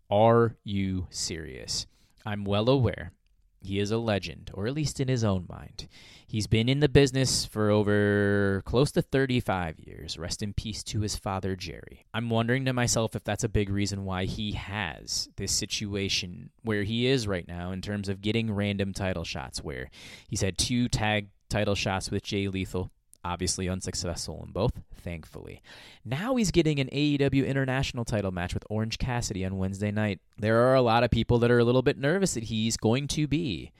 Are 0.10 0.58
you 0.64 1.08
serious? 1.10 1.86
I'm 2.26 2.44
well 2.44 2.70
aware 2.70 3.14
he 3.62 3.80
is 3.80 3.92
a 3.92 3.98
legend, 3.98 4.52
or 4.54 4.68
at 4.68 4.74
least 4.74 5.00
in 5.00 5.08
his 5.08 5.24
own 5.24 5.46
mind. 5.50 5.88
He's 6.26 6.48
been 6.48 6.70
in 6.70 6.80
the 6.80 6.88
business 6.88 7.46
for 7.46 7.70
over 7.70 8.62
close 8.66 8.92
to 8.92 9.02
35 9.02 9.80
years. 9.80 10.18
Rest 10.18 10.44
in 10.44 10.54
peace 10.54 10.84
to 10.84 11.02
his 11.02 11.16
father, 11.16 11.56
Jerry. 11.56 12.06
I'm 12.14 12.30
wondering 12.30 12.66
to 12.66 12.74
myself 12.74 13.16
if 13.16 13.24
that's 13.24 13.44
a 13.44 13.50
big 13.50 13.70
reason 13.70 14.06
why 14.06 14.26
he 14.26 14.52
has 14.52 15.30
this 15.38 15.52
situation 15.52 16.52
where 16.62 16.84
he 16.84 17.08
is 17.08 17.28
right 17.28 17.48
now 17.48 17.72
in 17.72 17.82
terms 17.82 18.10
of 18.10 18.22
getting 18.22 18.54
random 18.54 18.94
title 18.94 19.24
shots, 19.24 19.64
where 19.64 19.90
he's 20.28 20.42
had 20.42 20.58
two 20.58 20.88
tag 20.88 21.30
title 21.50 21.76
shots 21.76 22.12
with 22.12 22.24
Jay 22.24 22.48
Lethal 22.48 22.92
obviously 23.24 23.70
unsuccessful 23.70 24.44
in 24.46 24.52
both, 24.52 24.82
thankfully. 24.96 25.62
Now 26.06 26.36
he's 26.36 26.52
getting 26.52 26.80
an 26.80 26.90
AEW 26.90 27.46
International 27.48 28.06
title 28.06 28.32
match 28.32 28.54
with 28.54 28.66
Orange 28.70 28.98
Cassidy 28.98 29.46
on 29.46 29.58
Wednesday 29.58 29.92
night. 29.92 30.20
There 30.38 30.68
are 30.68 30.76
a 30.76 30.82
lot 30.82 31.04
of 31.04 31.12
people 31.12 31.40
that 31.40 31.52
are 31.52 31.60
a 31.60 31.64
little 31.64 31.82
bit 31.82 31.98
nervous 31.98 32.34
that 32.34 32.46
he's 32.46 32.78
going 32.78 33.08
to 33.10 33.28
be 33.28 33.72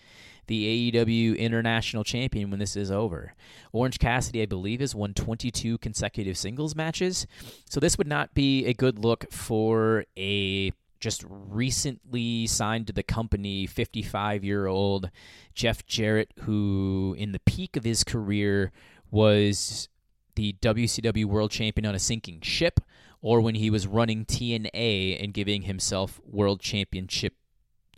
the 0.48 0.92
AEW 0.92 1.38
International 1.38 2.04
Champion 2.04 2.50
when 2.50 2.60
this 2.60 2.76
is 2.76 2.90
over. 2.90 3.34
Orange 3.72 4.00
Cassidy, 4.00 4.42
I 4.42 4.48
believe, 4.48 4.80
has 4.80 4.96
won 4.96 5.14
22 5.14 5.78
consecutive 5.78 6.38
singles 6.38 6.76
matches, 6.76 7.28
so 7.70 7.80
this 7.80 7.98
would 7.98 8.08
not 8.08 8.34
be 8.34 8.66
a 8.66 8.74
good 8.74 8.98
look 8.98 9.32
for 9.32 10.06
a 10.18 10.74
just 11.00 11.24
recently 11.30 12.46
signed 12.46 12.88
to 12.88 12.94
the 12.94 13.04
company 13.04 13.66
55 13.66 14.44
year 14.44 14.68
old 14.68 15.10
Jeff 15.54 15.86
Jarrett, 15.86 16.32
who 16.42 17.16
in 17.18 17.32
the 17.32 17.40
peak 17.40 17.78
of 17.78 17.84
his 17.84 18.04
career 18.04 18.72
was 19.12 19.90
the 20.36 20.54
WCW 20.62 21.26
World 21.26 21.52
Champion 21.52 21.86
on 21.86 21.96
a 21.96 22.00
sinking 22.00 22.42
ship, 22.42 22.80
or 23.22 23.42
when 23.42 23.56
he 23.56 23.70
was 23.70 23.88
running 23.88 24.26
TNA 24.26 25.22
and 25.22 25.34
giving 25.34 25.64
himself 25.64 26.20
World 26.24 26.62
Championship 26.62 27.34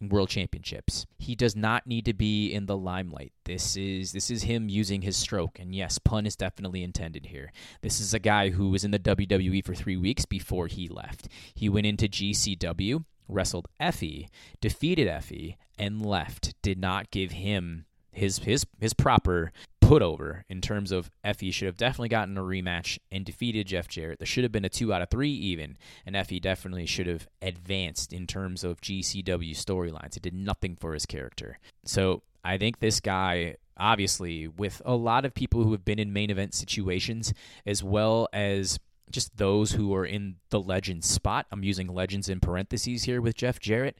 world 0.10 0.30
championships. 0.30 1.06
He 1.20 1.36
does 1.36 1.56
not 1.56 1.86
need 1.86 2.06
to 2.06 2.14
be 2.14 2.52
in 2.52 2.66
the 2.66 2.78
limelight. 2.78 3.34
This 3.46 3.76
is 3.76 4.12
this 4.12 4.32
is 4.32 4.44
him 4.44 4.70
using 4.70 5.02
his 5.02 5.16
stroke 5.16 5.60
and 5.60 5.76
yes, 5.76 6.00
pun 6.00 6.26
is 6.26 6.36
definitely 6.36 6.84
intended 6.84 7.28
here. 7.28 7.52
This 7.82 8.00
is 8.00 8.14
a 8.14 8.20
guy 8.20 8.50
who 8.50 8.70
was 8.70 8.84
in 8.84 8.92
the 8.92 9.00
WWE 9.00 9.64
for 9.66 9.76
3 9.76 9.98
weeks 9.98 10.26
before 10.26 10.68
he 10.68 10.88
left. 10.88 11.28
He 11.54 11.70
went 11.70 11.86
into 11.86 12.08
GCW, 12.08 13.06
wrestled 13.28 13.68
Effy, 13.80 14.28
defeated 14.60 15.08
Effy, 15.08 15.58
and 15.78 16.06
left. 16.06 16.56
Did 16.62 16.80
not 16.80 17.12
give 17.12 17.32
him 17.32 17.86
his 18.12 18.40
his 18.40 18.66
his 18.80 18.94
proper 18.94 19.52
put 19.80 20.02
over 20.02 20.46
in 20.48 20.62
terms 20.62 20.92
of 20.92 21.12
Effy 21.26 21.54
should 21.54 21.66
have 21.66 21.76
definitely 21.76 22.10
gotten 22.10 22.38
a 22.38 22.42
rematch 22.42 22.98
and 23.12 23.26
defeated 23.26 23.68
Jeff 23.68 23.88
Jarrett. 23.88 24.20
There 24.20 24.26
should 24.26 24.44
have 24.44 24.52
been 24.52 24.64
a 24.64 24.70
two 24.70 24.94
out 24.94 25.02
of 25.02 25.10
three 25.10 25.32
even, 25.32 25.78
and 26.06 26.16
Effy 26.16 26.42
definitely 26.42 26.86
should 26.86 27.08
have 27.08 27.28
advanced 27.42 28.14
in 28.14 28.26
terms 28.26 28.64
of 28.64 28.80
GCW 28.80 29.52
storylines. 29.52 30.16
It 30.16 30.24
did 30.24 30.34
nothing 30.34 30.78
for 30.78 30.94
his 30.94 31.06
character. 31.06 31.60
So 31.84 32.24
I 32.44 32.58
think 32.58 32.80
this 32.80 33.00
guy 33.00 33.56
obviously 33.78 34.48
with 34.48 34.82
a 34.86 34.96
lot 34.96 35.26
of 35.26 35.34
people 35.34 35.64
who 35.64 35.72
have 35.72 35.84
been 35.84 36.00
in 36.00 36.14
main 36.14 36.30
event 36.30 36.54
situations 36.54 37.34
as 37.66 37.84
well 37.84 38.30
as 38.32 38.80
just 39.10 39.36
those 39.38 39.74
who 39.74 39.94
are 39.94 40.06
in 40.06 40.36
the 40.52 40.60
legend 40.60 41.04
spot. 41.04 41.46
I'm 41.52 41.64
using 41.64 41.88
legends 41.88 42.30
in 42.30 42.40
parentheses 42.40 43.04
here 43.04 43.22
with 43.22 43.36
Jeff 43.36 43.60
Jarrett. 43.60 43.98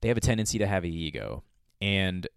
They 0.00 0.08
have 0.08 0.16
a 0.16 0.20
tendency 0.20 0.58
to 0.58 0.66
have 0.66 0.84
an 0.84 0.90
ego. 0.90 1.42
And 1.80 2.28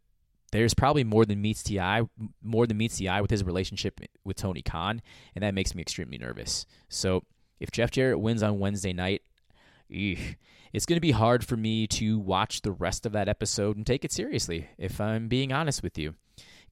there's 0.55 0.73
probably 0.73 1.03
more 1.03 1.25
than 1.25 1.41
meets 1.41 1.63
the 1.63 1.79
eye, 1.79 2.03
more 2.41 2.65
than 2.67 2.77
meets 2.77 2.97
the 2.97 3.09
eye 3.09 3.21
with 3.21 3.31
his 3.31 3.43
relationship 3.43 3.99
with 4.23 4.37
Tony 4.37 4.61
Khan, 4.61 5.01
and 5.35 5.43
that 5.43 5.53
makes 5.53 5.75
me 5.75 5.81
extremely 5.81 6.17
nervous. 6.17 6.65
So 6.89 7.23
if 7.59 7.71
Jeff 7.71 7.91
Jarrett 7.91 8.19
wins 8.19 8.43
on 8.43 8.59
Wednesday 8.59 8.93
night, 8.93 9.21
it's 9.89 10.85
going 10.85 10.97
to 10.97 11.01
be 11.01 11.11
hard 11.11 11.45
for 11.45 11.55
me 11.55 11.87
to 11.87 12.19
watch 12.19 12.61
the 12.61 12.71
rest 12.71 13.05
of 13.05 13.11
that 13.13 13.29
episode 13.29 13.77
and 13.77 13.85
take 13.85 14.03
it 14.03 14.11
seriously, 14.11 14.67
if 14.77 14.99
I'm 14.99 15.27
being 15.27 15.53
honest 15.53 15.83
with 15.83 15.97
you. 15.97 16.15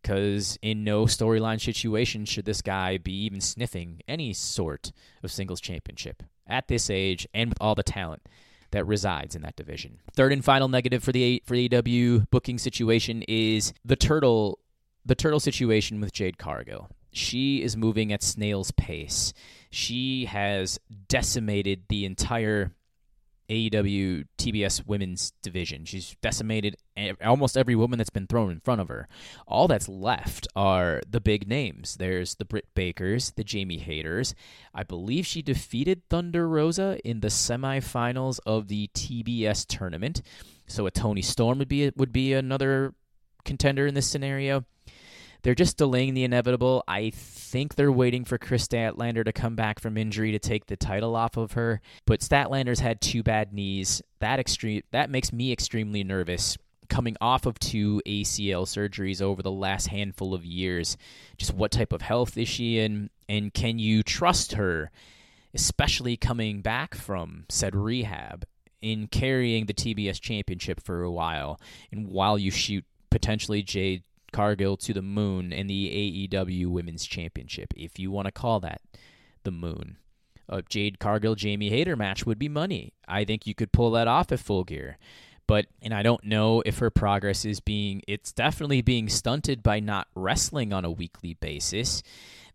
Because 0.01 0.59
in 0.61 0.83
no 0.83 1.05
storyline 1.05 1.61
situation 1.61 2.25
should 2.25 2.43
this 2.43 2.61
guy 2.61 2.97
be 2.97 3.13
even 3.23 3.39
sniffing 3.39 4.01
any 4.07 4.33
sort 4.33 4.91
of 5.23 5.31
singles 5.31 5.61
championship 5.61 6.23
at 6.45 6.67
this 6.67 6.89
age 6.89 7.25
and 7.33 7.49
with 7.49 7.57
all 7.61 7.75
the 7.75 7.83
talent 7.83 8.21
that 8.73 8.85
resides 8.85 9.35
in 9.35 9.41
that 9.43 9.55
division. 9.55 9.99
Third 10.13 10.33
and 10.33 10.43
final 10.43 10.67
negative 10.67 11.03
for 11.03 11.11
the 11.11 11.41
for 11.45 11.55
the 11.55 11.69
AW 11.73 12.25
booking 12.29 12.57
situation 12.57 13.23
is 13.27 13.73
the 13.85 13.95
turtle 13.95 14.59
the 15.05 15.15
turtle 15.15 15.39
situation 15.39 15.99
with 15.99 16.11
Jade 16.11 16.37
Cargill. 16.37 16.89
She 17.11 17.61
is 17.61 17.77
moving 17.77 18.11
at 18.11 18.23
snail's 18.23 18.71
pace. 18.71 19.33
She 19.69 20.25
has 20.25 20.79
decimated 21.07 21.83
the 21.87 22.05
entire 22.05 22.71
AEW 23.49 24.25
TBS 24.37 24.85
women's 24.85 25.31
division. 25.41 25.85
She's 25.85 26.15
decimated 26.21 26.77
almost 27.23 27.57
every 27.57 27.75
woman 27.75 27.97
that's 27.97 28.09
been 28.09 28.27
thrown 28.27 28.51
in 28.51 28.59
front 28.59 28.81
of 28.81 28.87
her. 28.87 29.07
All 29.47 29.67
that's 29.67 29.89
left 29.89 30.47
are 30.55 31.01
the 31.09 31.19
big 31.19 31.47
names. 31.47 31.95
There's 31.95 32.35
the 32.35 32.45
Britt 32.45 32.67
Bakers, 32.73 33.31
the 33.31 33.43
Jamie 33.43 33.79
Hayters. 33.79 34.33
I 34.73 34.83
believe 34.83 35.25
she 35.25 35.41
defeated 35.41 36.03
Thunder 36.09 36.47
Rosa 36.47 36.99
in 37.03 37.19
the 37.19 37.27
semifinals 37.27 38.39
of 38.45 38.67
the 38.67 38.89
TBS 38.93 39.65
tournament. 39.67 40.21
So 40.67 40.85
a 40.85 40.91
Toni 40.91 41.21
Storm 41.21 41.59
would 41.59 41.67
be 41.67 41.91
would 41.95 42.13
be 42.13 42.33
another 42.33 42.93
contender 43.43 43.85
in 43.85 43.93
this 43.93 44.07
scenario. 44.07 44.63
They're 45.43 45.55
just 45.55 45.77
delaying 45.77 46.13
the 46.13 46.23
inevitable. 46.23 46.83
I 46.87 47.11
think 47.11 47.75
they're 47.75 47.91
waiting 47.91 48.23
for 48.23 48.37
Kris 48.37 48.65
Statlander 48.65 49.25
to 49.25 49.33
come 49.33 49.55
back 49.55 49.79
from 49.79 49.97
injury 49.97 50.31
to 50.31 50.39
take 50.39 50.65
the 50.67 50.77
title 50.77 51.15
off 51.15 51.37
of 51.37 51.51
her. 51.53 51.81
But 52.05 52.21
Statlander's 52.21 52.79
had 52.79 53.01
two 53.01 53.23
bad 53.23 53.53
knees. 53.53 54.01
That 54.19 54.39
extreme 54.39 54.83
that 54.91 55.09
makes 55.09 55.33
me 55.33 55.51
extremely 55.51 56.03
nervous 56.03 56.57
coming 56.89 57.17
off 57.19 57.45
of 57.45 57.59
two 57.59 58.01
ACL 58.05 58.65
surgeries 58.65 59.21
over 59.21 59.41
the 59.41 59.51
last 59.51 59.87
handful 59.87 60.33
of 60.33 60.45
years. 60.45 60.97
Just 61.37 61.53
what 61.53 61.71
type 61.71 61.91
of 61.91 62.01
health 62.01 62.37
is 62.37 62.47
she 62.47 62.79
in 62.79 63.09
and 63.27 63.53
can 63.53 63.79
you 63.79 64.03
trust 64.03 64.53
her 64.53 64.91
especially 65.53 66.17
coming 66.17 66.61
back 66.61 66.95
from 66.95 67.45
said 67.47 67.75
rehab 67.75 68.45
in 68.81 69.07
carrying 69.07 69.65
the 69.65 69.73
TBS 69.73 70.19
championship 70.19 70.81
for 70.81 71.03
a 71.03 71.11
while 71.11 71.59
and 71.91 72.07
while 72.07 72.39
you 72.39 72.49
shoot 72.49 72.83
potentially 73.11 73.61
Jade 73.61 74.03
Cargill 74.33 74.75
to 74.77 74.93
the 74.93 75.01
moon 75.01 75.53
in 75.53 75.67
the 75.67 76.27
AEW 76.29 76.67
Women's 76.67 77.05
Championship, 77.05 77.73
if 77.77 77.97
you 77.97 78.11
want 78.11 78.25
to 78.25 78.31
call 78.31 78.59
that 78.59 78.81
the 79.43 79.51
moon. 79.51 79.97
A 80.49 80.61
Jade 80.61 80.99
Cargill 80.99 81.35
Jamie 81.35 81.69
Hayter 81.69 81.95
match 81.95 82.25
would 82.25 82.37
be 82.37 82.49
money. 82.49 82.93
I 83.07 83.23
think 83.23 83.47
you 83.47 83.55
could 83.55 83.71
pull 83.71 83.91
that 83.91 84.07
off 84.07 84.31
at 84.31 84.39
full 84.39 84.63
gear. 84.63 84.97
But 85.47 85.67
and 85.81 85.93
I 85.93 86.03
don't 86.03 86.23
know 86.23 86.61
if 86.65 86.79
her 86.79 86.89
progress 86.89 87.45
is 87.45 87.59
being 87.59 88.01
it's 88.07 88.31
definitely 88.31 88.81
being 88.81 89.09
stunted 89.09 89.61
by 89.61 89.79
not 89.79 90.07
wrestling 90.15 90.73
on 90.73 90.85
a 90.85 90.91
weekly 90.91 91.33
basis. 91.35 92.01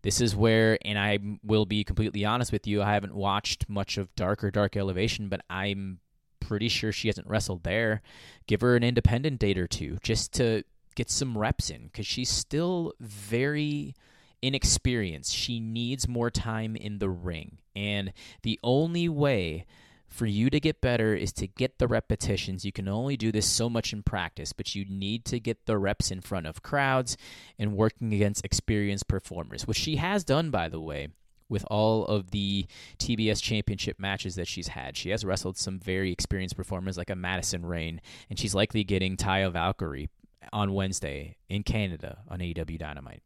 This 0.01 0.21
is 0.21 0.35
where 0.35 0.77
and 0.83 0.97
I 0.97 1.19
will 1.43 1.65
be 1.65 1.83
completely 1.83 2.25
honest 2.25 2.51
with 2.51 2.65
you, 2.65 2.81
I 2.81 2.93
haven't 2.93 3.15
watched 3.15 3.69
much 3.69 3.97
of 3.97 4.15
Dark 4.15 4.43
or 4.43 4.51
Dark 4.51 4.75
Elevation, 4.75 5.29
but 5.29 5.41
I'm 5.49 5.99
pretty 6.39 6.69
sure 6.69 6.91
she 6.91 7.09
hasn't 7.09 7.27
wrestled 7.27 7.63
there. 7.63 8.01
Give 8.47 8.61
her 8.61 8.75
an 8.75 8.83
independent 8.83 9.39
date 9.39 9.57
or 9.57 9.67
two 9.67 9.97
just 10.01 10.33
to 10.33 10.63
get 10.99 11.09
some 11.09 11.37
reps 11.37 11.69
in 11.69 11.85
because 11.85 12.05
she's 12.05 12.29
still 12.29 12.93
very 12.99 13.95
inexperienced. 14.41 15.33
She 15.33 15.61
needs 15.61 16.09
more 16.09 16.29
time 16.29 16.75
in 16.75 16.99
the 16.99 17.09
ring. 17.09 17.59
And 17.73 18.11
the 18.43 18.59
only 18.63 19.07
way 19.07 19.65
for 20.09 20.25
you 20.25 20.49
to 20.49 20.59
get 20.59 20.81
better 20.81 21.15
is 21.15 21.31
to 21.33 21.47
get 21.47 21.79
the 21.79 21.87
repetitions. 21.87 22.65
You 22.65 22.73
can 22.73 22.89
only 22.89 23.15
do 23.15 23.31
this 23.31 23.45
so 23.45 23.69
much 23.69 23.93
in 23.93 24.03
practice, 24.03 24.51
but 24.51 24.75
you 24.75 24.83
need 24.89 25.23
to 25.25 25.39
get 25.39 25.67
the 25.67 25.77
reps 25.77 26.11
in 26.11 26.19
front 26.19 26.47
of 26.47 26.63
crowds 26.63 27.15
and 27.57 27.77
working 27.77 28.13
against 28.13 28.43
experienced 28.43 29.07
performers, 29.07 29.65
which 29.65 29.77
she 29.77 29.95
has 29.95 30.25
done, 30.25 30.51
by 30.51 30.67
the 30.67 30.81
way. 30.81 31.07
With 31.47 31.65
all 31.71 32.05
of 32.05 32.29
the 32.29 32.67
TBS 32.99 33.41
championship 33.41 33.99
matches 33.99 34.35
that 34.35 34.47
she's 34.47 34.67
had, 34.67 34.95
she 34.95 35.09
has 35.09 35.25
wrestled 35.25 35.57
some 35.57 35.79
very 35.79 36.11
experienced 36.11 36.55
performers 36.55 36.95
like 36.95 37.09
a 37.09 37.15
Madison 37.15 37.65
Rayne, 37.65 38.01
and 38.29 38.37
she's 38.37 38.53
likely 38.53 38.83
getting 38.83 39.17
Taya 39.17 39.51
Valkyrie 39.51 40.09
on 40.51 40.73
Wednesday 40.73 41.35
in 41.47 41.63
Canada 41.63 42.19
on 42.29 42.39
AEW 42.39 42.77
Dynamite. 42.77 43.21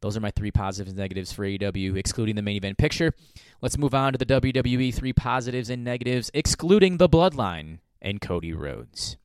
Those 0.00 0.16
are 0.16 0.20
my 0.20 0.30
three 0.30 0.50
positives 0.50 0.90
and 0.90 0.98
negatives 0.98 1.32
for 1.32 1.44
AEW, 1.44 1.96
excluding 1.96 2.36
the 2.36 2.42
main 2.42 2.56
event 2.56 2.78
picture. 2.78 3.12
Let's 3.62 3.78
move 3.78 3.94
on 3.94 4.12
to 4.12 4.18
the 4.18 4.26
WWE 4.26 4.94
three 4.94 5.12
positives 5.12 5.70
and 5.70 5.82
negatives, 5.82 6.30
excluding 6.34 6.98
the 6.98 7.08
bloodline 7.08 7.78
and 8.00 8.20
Cody 8.20 8.52
Rhodes. 8.52 9.16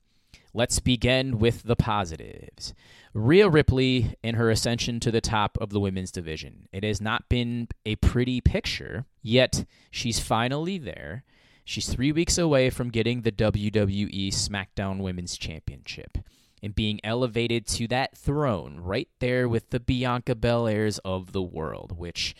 Let's 0.54 0.80
begin 0.80 1.39
with 1.39 1.63
the 1.63 1.76
positives. 1.76 2.74
Rhea 3.13 3.50
Ripley 3.50 4.15
in 4.24 4.36
her 4.36 4.50
ascension 4.50 5.00
to 5.02 5.12
the 5.12 5.21
top 5.21 5.58
of 5.60 5.69
the 5.69 5.80
women's 5.80 6.12
division. 6.12 6.67
It 6.71 6.84
has 6.84 7.02
not 7.02 7.30
been 7.30 7.67
a 7.86 7.95
pretty 7.97 8.41
picture, 8.41 9.06
yet 9.21 9.65
she's 9.91 10.19
finally 10.19 10.78
there. 10.78 11.24
She's 11.63 11.88
three 11.88 12.12
weeks 12.12 12.38
away 12.38 12.69
from 12.69 12.89
getting 12.89 13.21
the 13.21 13.32
WWE 13.32 14.30
SmackDown 14.30 15.00
Women's 15.00 15.38
Championship 15.38 16.17
and 16.62 16.76
being 16.76 17.00
elevated 17.04 17.65
to 17.67 17.88
that 17.88 18.17
throne 18.17 18.80
right 18.80 19.10
there 19.19 19.47
with 19.47 19.69
the 19.69 19.80
Bianca 19.80 20.36
Belairs 20.36 21.00
of 21.04 21.32
the 21.32 21.41
world, 21.41 21.97
which 21.97 22.36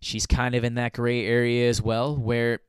she's 0.00 0.26
kind 0.26 0.54
of 0.54 0.64
in 0.64 0.74
that 0.74 0.92
gray 0.92 1.26
area 1.26 1.68
as 1.68 1.82
well, 1.82 2.16
where 2.16 2.60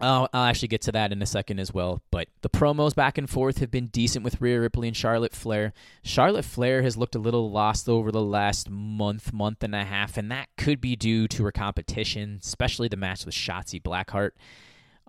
I'll, 0.00 0.28
I'll 0.32 0.44
actually 0.44 0.68
get 0.68 0.82
to 0.82 0.92
that 0.92 1.12
in 1.12 1.20
a 1.20 1.26
second 1.26 1.58
as 1.58 1.74
well. 1.74 2.02
But 2.10 2.28
the 2.40 2.48
promos 2.48 2.94
back 2.94 3.18
and 3.18 3.28
forth 3.28 3.58
have 3.58 3.70
been 3.70 3.88
decent 3.88 4.24
with 4.24 4.40
Rhea 4.40 4.60
Ripley 4.60 4.88
and 4.88 4.96
Charlotte 4.96 5.34
Flair. 5.34 5.72
Charlotte 6.02 6.44
Flair 6.44 6.82
has 6.82 6.96
looked 6.96 7.14
a 7.14 7.18
little 7.20 7.50
lost 7.50 7.88
over 7.88 8.10
the 8.10 8.22
last 8.22 8.70
month, 8.70 9.32
month 9.32 9.62
and 9.62 9.74
a 9.74 9.84
half, 9.84 10.16
and 10.16 10.30
that 10.30 10.48
could 10.56 10.80
be 10.80 10.96
due 10.96 11.28
to 11.28 11.44
her 11.44 11.52
competition, 11.52 12.40
especially 12.42 12.88
the 12.88 12.96
match 12.96 13.26
with 13.26 13.34
Shotzi 13.34 13.80
Blackheart 13.82 14.32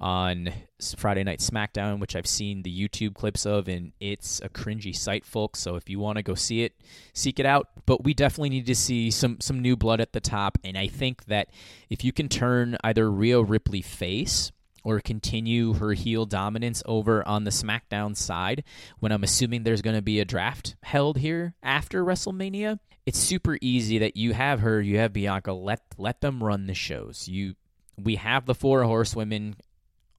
on 0.02 0.52
Friday 0.98 1.24
Night 1.24 1.40
SmackDown, 1.40 2.00
which 2.00 2.16
I've 2.16 2.28
seen 2.28 2.64
the 2.64 2.76
YouTube 2.76 3.14
clips 3.14 3.46
of, 3.46 3.68
and 3.68 3.94
it's 4.00 4.42
a 4.42 4.50
cringy 4.50 4.96
sight, 4.96 5.26
folks. 5.26 5.60
So 5.60 5.76
if 5.76 5.90
you 5.90 6.00
want 6.00 6.18
to 6.18 6.24
go 6.24 6.34
see 6.34 6.64
it, 6.64 6.74
seek 7.14 7.40
it 7.40 7.46
out. 7.46 7.68
But 7.86 8.04
we 8.04 8.16
definitely 8.16 8.50
need 8.50 8.66
to 8.66 8.76
see 8.76 9.12
some 9.12 9.40
some 9.40 9.60
new 9.60 9.78
blood 9.78 10.02
at 10.02 10.12
the 10.12 10.20
top, 10.20 10.58
and 10.64 10.78
I 10.78 10.88
think 10.88 11.26
that 11.26 11.50
if 11.90 12.04
you 12.04 12.12
can 12.12 12.28
turn 12.28 12.78
either 12.84 13.10
Rhea 13.10 13.42
Ripley 13.42 13.82
face 13.82 14.52
or 14.84 15.00
continue 15.00 15.74
her 15.74 15.94
heel 15.94 16.26
dominance 16.26 16.82
over 16.88 17.26
on 17.28 17.44
the 17.44 17.52
SmackDown 17.52 18.18
side, 18.18 18.64
when 19.00 19.12
I'm 19.12 19.24
assuming 19.24 19.62
there's 19.62 19.84
going 19.84 19.96
to 19.96 20.02
be 20.02 20.20
a 20.20 20.26
draft 20.26 20.76
held 20.82 21.18
here 21.18 21.54
after 21.62 22.04
WrestleMania, 22.04 22.80
it's 23.06 23.20
super 23.20 23.60
easy 23.62 24.00
that 24.00 24.18
you 24.18 24.34
have 24.34 24.62
her, 24.62 24.82
you 24.82 24.98
have 24.98 25.14
Bianca, 25.14 25.54
let 25.54 25.82
let 26.00 26.22
them 26.22 26.44
run 26.44 26.66
the 26.66 26.74
shows. 26.74 27.28
You 27.28 27.54
we 27.98 28.16
have 28.16 28.48
the 28.48 28.56
four 28.56 28.84
horsewomen 28.84 29.58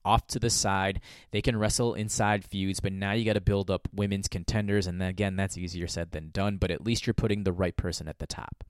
off 0.05 0.27
to 0.27 0.39
the 0.39 0.49
side. 0.49 1.01
They 1.31 1.41
can 1.41 1.57
wrestle 1.57 1.93
inside 1.93 2.45
feuds, 2.45 2.79
but 2.79 2.93
now 2.93 3.13
you 3.13 3.25
got 3.25 3.33
to 3.33 3.41
build 3.41 3.69
up 3.69 3.87
women's 3.93 4.27
contenders. 4.27 4.87
And 4.87 5.01
then 5.01 5.09
again, 5.09 5.35
that's 5.35 5.57
easier 5.57 5.87
said 5.87 6.11
than 6.11 6.29
done, 6.29 6.57
but 6.57 6.71
at 6.71 6.83
least 6.83 7.05
you're 7.07 7.13
putting 7.13 7.43
the 7.43 7.53
right 7.53 7.75
person 7.75 8.07
at 8.07 8.19
the 8.19 8.27
top. 8.27 8.63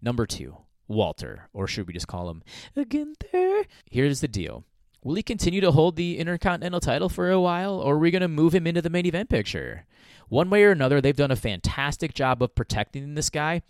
Number 0.00 0.26
two, 0.26 0.56
Walter, 0.88 1.48
or 1.52 1.66
should 1.66 1.86
we 1.86 1.92
just 1.92 2.08
call 2.08 2.30
him 2.30 2.42
Gunther? 2.74 3.64
Here's 3.90 4.20
the 4.20 4.28
deal. 4.28 4.64
Will 5.04 5.16
he 5.16 5.22
continue 5.22 5.60
to 5.60 5.72
hold 5.72 5.96
the 5.96 6.18
Intercontinental 6.18 6.80
title 6.80 7.08
for 7.08 7.30
a 7.30 7.40
while, 7.40 7.80
or 7.80 7.94
are 7.94 7.98
we 7.98 8.12
going 8.12 8.22
to 8.22 8.28
move 8.28 8.54
him 8.54 8.66
into 8.68 8.82
the 8.82 8.90
main 8.90 9.06
event 9.06 9.28
picture? 9.28 9.84
One 10.28 10.48
way 10.48 10.62
or 10.62 10.70
another, 10.70 11.00
they've 11.00 11.16
done 11.16 11.32
a 11.32 11.36
fantastic 11.36 12.14
job 12.14 12.42
of 12.42 12.54
protecting 12.54 13.14
this 13.14 13.28
guy. 13.28 13.62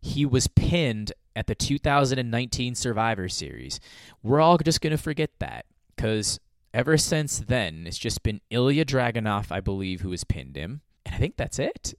He 0.00 0.24
was 0.24 0.46
pinned 0.46 1.12
at 1.34 1.46
the 1.46 1.54
2019 1.54 2.74
Survivor 2.74 3.28
Series. 3.28 3.80
We're 4.22 4.40
all 4.40 4.58
just 4.58 4.80
going 4.80 4.92
to 4.92 5.02
forget 5.02 5.30
that 5.40 5.66
because 6.00 6.40
ever 6.72 6.96
since 6.96 7.40
then, 7.40 7.84
it's 7.86 7.98
just 7.98 8.22
been 8.22 8.40
Ilja 8.50 8.86
Dragunov, 8.86 9.52
I 9.52 9.60
believe, 9.60 10.00
who 10.00 10.12
has 10.12 10.24
pinned 10.24 10.56
him. 10.56 10.80
And 11.04 11.14
I 11.14 11.18
think 11.18 11.36
that's 11.36 11.58
it. 11.58 11.92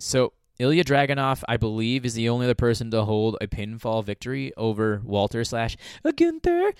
So 0.00 0.32
Ilja 0.58 0.82
Dragunov, 0.82 1.44
I 1.46 1.58
believe, 1.58 2.06
is 2.06 2.14
the 2.14 2.30
only 2.30 2.46
other 2.46 2.54
person 2.54 2.90
to 2.90 3.04
hold 3.04 3.36
a 3.42 3.46
pinfall 3.46 4.02
victory 4.02 4.50
over 4.56 5.02
Walter 5.04 5.44
slash 5.44 5.76
Gunther 6.02 6.72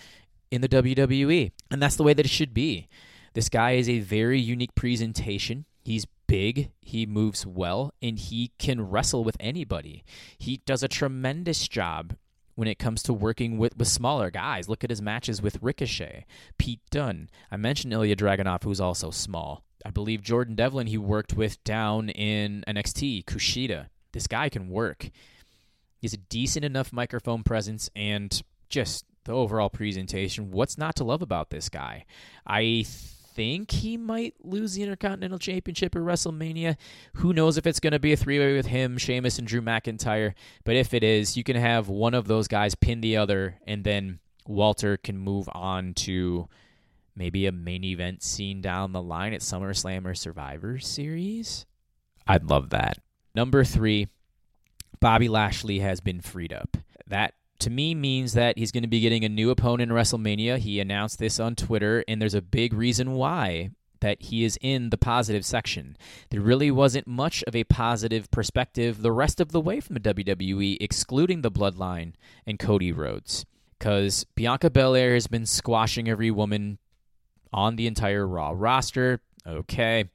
in 0.50 0.62
the 0.62 0.70
WWE. 0.70 1.52
And 1.70 1.82
that's 1.82 1.96
the 1.96 2.02
way 2.02 2.14
that 2.14 2.24
it 2.24 2.30
should 2.30 2.54
be. 2.54 2.88
This 3.34 3.50
guy 3.50 3.72
is 3.72 3.90
a 3.90 4.00
very 4.00 4.40
unique 4.40 4.74
presentation. 4.74 5.66
He's 5.84 6.06
big, 6.26 6.70
he 6.80 7.04
moves 7.04 7.44
well, 7.44 7.92
and 8.00 8.18
he 8.18 8.52
can 8.58 8.88
wrestle 8.88 9.22
with 9.22 9.36
anybody. 9.38 10.02
He 10.38 10.62
does 10.64 10.82
a 10.82 10.88
tremendous 10.88 11.68
job 11.68 12.14
when 12.58 12.66
it 12.66 12.76
comes 12.76 13.04
to 13.04 13.12
working 13.12 13.56
with, 13.56 13.76
with 13.76 13.86
smaller 13.86 14.32
guys. 14.32 14.68
Look 14.68 14.82
at 14.82 14.90
his 14.90 15.00
matches 15.00 15.40
with 15.40 15.62
Ricochet, 15.62 16.26
Pete 16.58 16.80
Dunne. 16.90 17.30
I 17.52 17.56
mentioned 17.56 17.92
Ilja 17.92 18.16
Dragunov, 18.16 18.64
who's 18.64 18.80
also 18.80 19.12
small. 19.12 19.62
I 19.86 19.90
believe 19.90 20.22
Jordan 20.22 20.56
Devlin 20.56 20.88
he 20.88 20.98
worked 20.98 21.34
with 21.34 21.62
down 21.62 22.08
in 22.08 22.64
NXT, 22.66 23.26
Kushida. 23.26 23.90
This 24.10 24.26
guy 24.26 24.48
can 24.48 24.68
work. 24.70 25.08
He's 26.00 26.12
a 26.12 26.16
decent 26.16 26.64
enough 26.64 26.92
microphone 26.92 27.44
presence 27.44 27.90
and 27.94 28.42
just 28.68 29.04
the 29.22 29.30
overall 29.30 29.70
presentation. 29.70 30.50
What's 30.50 30.76
not 30.76 30.96
to 30.96 31.04
love 31.04 31.22
about 31.22 31.50
this 31.50 31.68
guy? 31.68 32.06
I 32.44 32.86
think 33.38 33.70
he 33.70 33.96
might 33.96 34.34
lose 34.42 34.74
the 34.74 34.82
Intercontinental 34.82 35.38
Championship 35.38 35.94
at 35.94 36.02
WrestleMania. 36.02 36.76
Who 37.14 37.32
knows 37.32 37.56
if 37.56 37.68
it's 37.68 37.78
going 37.78 37.92
to 37.92 38.00
be 38.00 38.12
a 38.12 38.16
three 38.16 38.40
way 38.40 38.56
with 38.56 38.66
him, 38.66 38.98
Sheamus, 38.98 39.38
and 39.38 39.46
Drew 39.46 39.62
McIntyre. 39.62 40.34
But 40.64 40.74
if 40.74 40.92
it 40.92 41.04
is, 41.04 41.36
you 41.36 41.44
can 41.44 41.54
have 41.54 41.88
one 41.88 42.14
of 42.14 42.26
those 42.26 42.48
guys 42.48 42.74
pin 42.74 43.00
the 43.00 43.16
other, 43.16 43.60
and 43.64 43.84
then 43.84 44.18
Walter 44.44 44.96
can 44.96 45.16
move 45.16 45.48
on 45.52 45.94
to 45.94 46.48
maybe 47.14 47.46
a 47.46 47.52
main 47.52 47.84
event 47.84 48.24
scene 48.24 48.60
down 48.60 48.90
the 48.90 49.00
line 49.00 49.32
at 49.32 49.40
SummerSlam 49.40 50.04
or 50.04 50.16
Survivor 50.16 50.80
Series. 50.80 51.64
I'd 52.26 52.50
love 52.50 52.70
that. 52.70 52.98
Number 53.36 53.62
three, 53.62 54.08
Bobby 54.98 55.28
Lashley 55.28 55.78
has 55.78 56.00
been 56.00 56.20
freed 56.20 56.52
up. 56.52 56.76
That 57.06 57.34
to 57.60 57.70
me 57.70 57.94
means 57.94 58.34
that 58.34 58.58
he's 58.58 58.72
going 58.72 58.82
to 58.82 58.88
be 58.88 59.00
getting 59.00 59.24
a 59.24 59.28
new 59.28 59.50
opponent 59.50 59.90
in 59.90 59.96
WrestleMania. 59.96 60.58
He 60.58 60.80
announced 60.80 61.18
this 61.18 61.40
on 61.40 61.54
Twitter, 61.54 62.04
and 62.06 62.20
there's 62.20 62.34
a 62.34 62.42
big 62.42 62.72
reason 62.72 63.12
why 63.12 63.70
that 64.00 64.22
he 64.22 64.44
is 64.44 64.58
in 64.60 64.90
the 64.90 64.98
positive 64.98 65.44
section. 65.44 65.96
There 66.30 66.40
really 66.40 66.70
wasn't 66.70 67.06
much 67.06 67.42
of 67.46 67.56
a 67.56 67.64
positive 67.64 68.30
perspective 68.30 69.02
the 69.02 69.12
rest 69.12 69.40
of 69.40 69.52
the 69.52 69.60
way 69.60 69.80
from 69.80 69.94
the 69.94 70.14
WWE, 70.14 70.76
excluding 70.80 71.42
the 71.42 71.50
Bloodline 71.50 72.12
and 72.46 72.58
Cody 72.58 72.92
Rhodes. 72.92 73.44
Because 73.78 74.24
Bianca 74.34 74.70
Belair 74.70 75.14
has 75.14 75.26
been 75.26 75.46
squashing 75.46 76.08
every 76.08 76.30
woman 76.30 76.78
on 77.52 77.76
the 77.76 77.86
entire 77.86 78.26
Raw 78.26 78.52
roster. 78.54 79.20
Okay. 79.46 80.10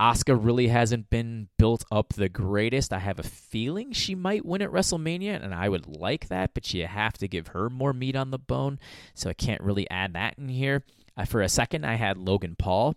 Asuka 0.00 0.34
really 0.42 0.68
hasn't 0.68 1.10
been 1.10 1.48
built 1.58 1.84
up 1.92 2.14
the 2.14 2.30
greatest. 2.30 2.90
I 2.90 3.00
have 3.00 3.18
a 3.18 3.22
feeling 3.22 3.92
she 3.92 4.14
might 4.14 4.46
win 4.46 4.62
at 4.62 4.70
WrestleMania, 4.70 5.44
and 5.44 5.54
I 5.54 5.68
would 5.68 5.86
like 5.86 6.28
that, 6.28 6.54
but 6.54 6.72
you 6.72 6.86
have 6.86 7.18
to 7.18 7.28
give 7.28 7.48
her 7.48 7.68
more 7.68 7.92
meat 7.92 8.16
on 8.16 8.30
the 8.30 8.38
bone, 8.38 8.78
so 9.12 9.28
I 9.28 9.34
can't 9.34 9.60
really 9.60 9.88
add 9.90 10.14
that 10.14 10.38
in 10.38 10.48
here. 10.48 10.84
Uh, 11.18 11.26
for 11.26 11.42
a 11.42 11.50
second, 11.50 11.84
I 11.84 11.96
had 11.96 12.16
Logan 12.16 12.56
Paul 12.58 12.96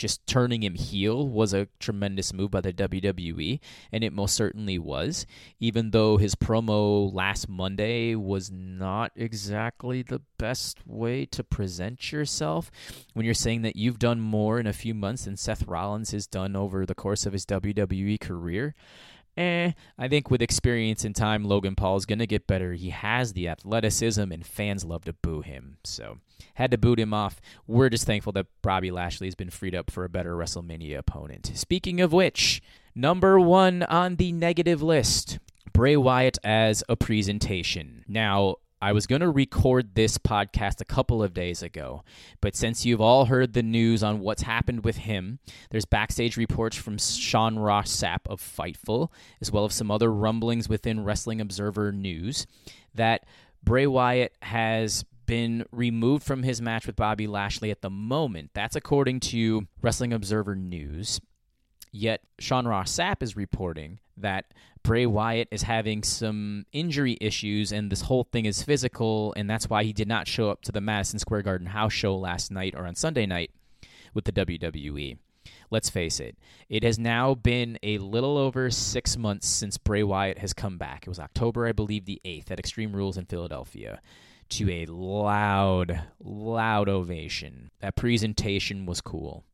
just 0.00 0.26
turning 0.26 0.62
him 0.62 0.74
heel 0.74 1.28
was 1.28 1.52
a 1.52 1.68
tremendous 1.78 2.32
move 2.32 2.50
by 2.50 2.62
the 2.62 2.72
WWE, 2.72 3.60
and 3.92 4.02
it 4.02 4.14
most 4.14 4.34
certainly 4.34 4.78
was. 4.78 5.26
Even 5.60 5.90
though 5.90 6.16
his 6.16 6.34
promo 6.34 7.12
last 7.12 7.50
Monday 7.50 8.14
was 8.14 8.50
not 8.50 9.12
exactly 9.14 10.00
the 10.00 10.22
best 10.38 10.78
way 10.86 11.26
to 11.26 11.44
present 11.44 12.10
yourself, 12.10 12.70
when 13.12 13.26
you're 13.26 13.34
saying 13.34 13.60
that 13.60 13.76
you've 13.76 13.98
done 13.98 14.20
more 14.20 14.58
in 14.58 14.66
a 14.66 14.72
few 14.72 14.94
months 14.94 15.26
than 15.26 15.36
Seth 15.36 15.66
Rollins 15.66 16.12
has 16.12 16.26
done 16.26 16.56
over 16.56 16.86
the 16.86 16.94
course 16.94 17.26
of 17.26 17.34
his 17.34 17.44
WWE 17.44 18.18
career. 18.18 18.74
Eh, 19.40 19.72
I 19.96 20.06
think 20.06 20.30
with 20.30 20.42
experience 20.42 21.02
and 21.02 21.16
time, 21.16 21.44
Logan 21.44 21.74
Paul 21.74 21.96
is 21.96 22.04
going 22.04 22.18
to 22.18 22.26
get 22.26 22.46
better. 22.46 22.74
He 22.74 22.90
has 22.90 23.32
the 23.32 23.48
athleticism, 23.48 24.30
and 24.30 24.44
fans 24.44 24.84
love 24.84 25.06
to 25.06 25.14
boo 25.14 25.40
him. 25.40 25.78
So, 25.82 26.18
had 26.54 26.70
to 26.72 26.76
boot 26.76 27.00
him 27.00 27.14
off. 27.14 27.40
We're 27.66 27.88
just 27.88 28.04
thankful 28.04 28.34
that 28.34 28.48
Bobby 28.60 28.90
Lashley 28.90 29.28
has 29.28 29.34
been 29.34 29.48
freed 29.48 29.74
up 29.74 29.90
for 29.90 30.04
a 30.04 30.10
better 30.10 30.36
WrestleMania 30.36 30.98
opponent. 30.98 31.52
Speaking 31.54 32.02
of 32.02 32.12
which, 32.12 32.60
number 32.94 33.40
one 33.40 33.82
on 33.84 34.16
the 34.16 34.30
negative 34.30 34.82
list 34.82 35.38
Bray 35.72 35.96
Wyatt 35.96 36.36
as 36.44 36.84
a 36.90 36.96
presentation. 36.96 38.04
Now, 38.06 38.56
I 38.82 38.92
was 38.92 39.06
going 39.06 39.20
to 39.20 39.30
record 39.30 39.94
this 39.94 40.16
podcast 40.16 40.80
a 40.80 40.86
couple 40.86 41.22
of 41.22 41.34
days 41.34 41.62
ago, 41.62 42.02
but 42.40 42.56
since 42.56 42.86
you've 42.86 43.00
all 43.00 43.26
heard 43.26 43.52
the 43.52 43.62
news 43.62 44.02
on 44.02 44.20
what's 44.20 44.42
happened 44.42 44.84
with 44.84 44.96
him, 44.96 45.38
there's 45.70 45.84
backstage 45.84 46.38
reports 46.38 46.76
from 46.76 46.96
Sean 46.96 47.58
Ross 47.58 47.94
Sapp 47.94 48.20
of 48.26 48.40
Fightful, 48.40 49.08
as 49.42 49.52
well 49.52 49.66
as 49.66 49.74
some 49.74 49.90
other 49.90 50.10
rumblings 50.10 50.68
within 50.68 51.04
Wrestling 51.04 51.42
Observer 51.42 51.92
News, 51.92 52.46
that 52.94 53.26
Bray 53.62 53.86
Wyatt 53.86 54.34
has 54.40 55.04
been 55.26 55.64
removed 55.70 56.24
from 56.24 56.42
his 56.42 56.62
match 56.62 56.86
with 56.86 56.96
Bobby 56.96 57.26
Lashley 57.26 57.70
at 57.70 57.82
the 57.82 57.90
moment. 57.90 58.50
That's 58.54 58.76
according 58.76 59.20
to 59.20 59.68
Wrestling 59.82 60.12
Observer 60.12 60.56
News. 60.56 61.20
Yet 61.92 62.22
Sean 62.38 62.66
Ross 62.66 62.92
Sapp 62.92 63.22
is 63.22 63.36
reporting 63.36 63.98
that 64.16 64.46
Bray 64.82 65.06
Wyatt 65.06 65.48
is 65.50 65.62
having 65.62 66.02
some 66.02 66.64
injury 66.72 67.18
issues 67.20 67.72
and 67.72 67.90
this 67.90 68.02
whole 68.02 68.24
thing 68.24 68.46
is 68.46 68.62
physical, 68.62 69.34
and 69.36 69.48
that's 69.48 69.68
why 69.68 69.84
he 69.84 69.92
did 69.92 70.08
not 70.08 70.28
show 70.28 70.50
up 70.50 70.62
to 70.62 70.72
the 70.72 70.80
Madison 70.80 71.18
Square 71.18 71.42
Garden 71.42 71.68
house 71.68 71.92
show 71.92 72.16
last 72.16 72.50
night 72.50 72.74
or 72.76 72.86
on 72.86 72.94
Sunday 72.94 73.26
night 73.26 73.50
with 74.14 74.24
the 74.24 74.32
WWE. 74.32 75.18
Let's 75.70 75.90
face 75.90 76.18
it, 76.18 76.36
it 76.68 76.82
has 76.82 76.98
now 76.98 77.34
been 77.34 77.78
a 77.82 77.98
little 77.98 78.36
over 78.36 78.70
six 78.70 79.16
months 79.16 79.46
since 79.46 79.78
Bray 79.78 80.02
Wyatt 80.02 80.38
has 80.38 80.52
come 80.52 80.78
back. 80.78 81.06
It 81.06 81.08
was 81.08 81.20
October, 81.20 81.66
I 81.66 81.72
believe, 81.72 82.06
the 82.06 82.20
8th 82.24 82.50
at 82.50 82.58
Extreme 82.58 82.94
Rules 82.94 83.16
in 83.16 83.26
Philadelphia 83.26 84.00
to 84.50 84.70
a 84.70 84.86
loud, 84.86 86.02
loud 86.18 86.88
ovation. 86.88 87.70
That 87.80 87.94
presentation 87.94 88.84
was 88.84 89.00
cool. 89.00 89.44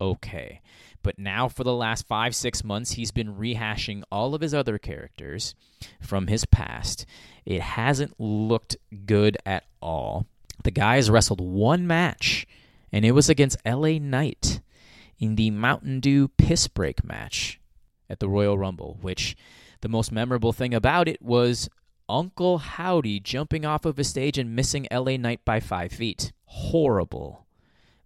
Okay. 0.00 0.60
But 1.02 1.18
now, 1.18 1.48
for 1.48 1.62
the 1.62 1.74
last 1.74 2.06
five, 2.06 2.34
six 2.34 2.64
months, 2.64 2.92
he's 2.92 3.12
been 3.12 3.36
rehashing 3.36 4.02
all 4.10 4.34
of 4.34 4.40
his 4.40 4.52
other 4.52 4.78
characters 4.78 5.54
from 6.00 6.26
his 6.26 6.44
past. 6.44 7.06
It 7.44 7.60
hasn't 7.60 8.18
looked 8.18 8.76
good 9.06 9.38
at 9.46 9.64
all. 9.80 10.26
The 10.64 10.72
guy 10.72 10.96
has 10.96 11.10
wrestled 11.10 11.40
one 11.40 11.86
match, 11.86 12.46
and 12.90 13.04
it 13.04 13.12
was 13.12 13.28
against 13.28 13.64
LA 13.64 13.98
Knight 13.98 14.60
in 15.18 15.36
the 15.36 15.50
Mountain 15.50 16.00
Dew 16.00 16.28
Piss 16.28 16.66
Break 16.66 17.04
match 17.04 17.60
at 18.10 18.20
the 18.20 18.28
Royal 18.28 18.58
Rumble, 18.58 18.98
which 19.00 19.36
the 19.82 19.88
most 19.88 20.10
memorable 20.10 20.52
thing 20.52 20.74
about 20.74 21.06
it 21.06 21.22
was 21.22 21.68
Uncle 22.08 22.58
Howdy 22.58 23.20
jumping 23.20 23.64
off 23.64 23.84
of 23.84 23.98
a 23.98 24.04
stage 24.04 24.38
and 24.38 24.54
missing 24.56 24.86
LA 24.90 25.16
Knight 25.16 25.44
by 25.44 25.60
five 25.60 25.92
feet. 25.92 26.32
Horrible. 26.46 27.45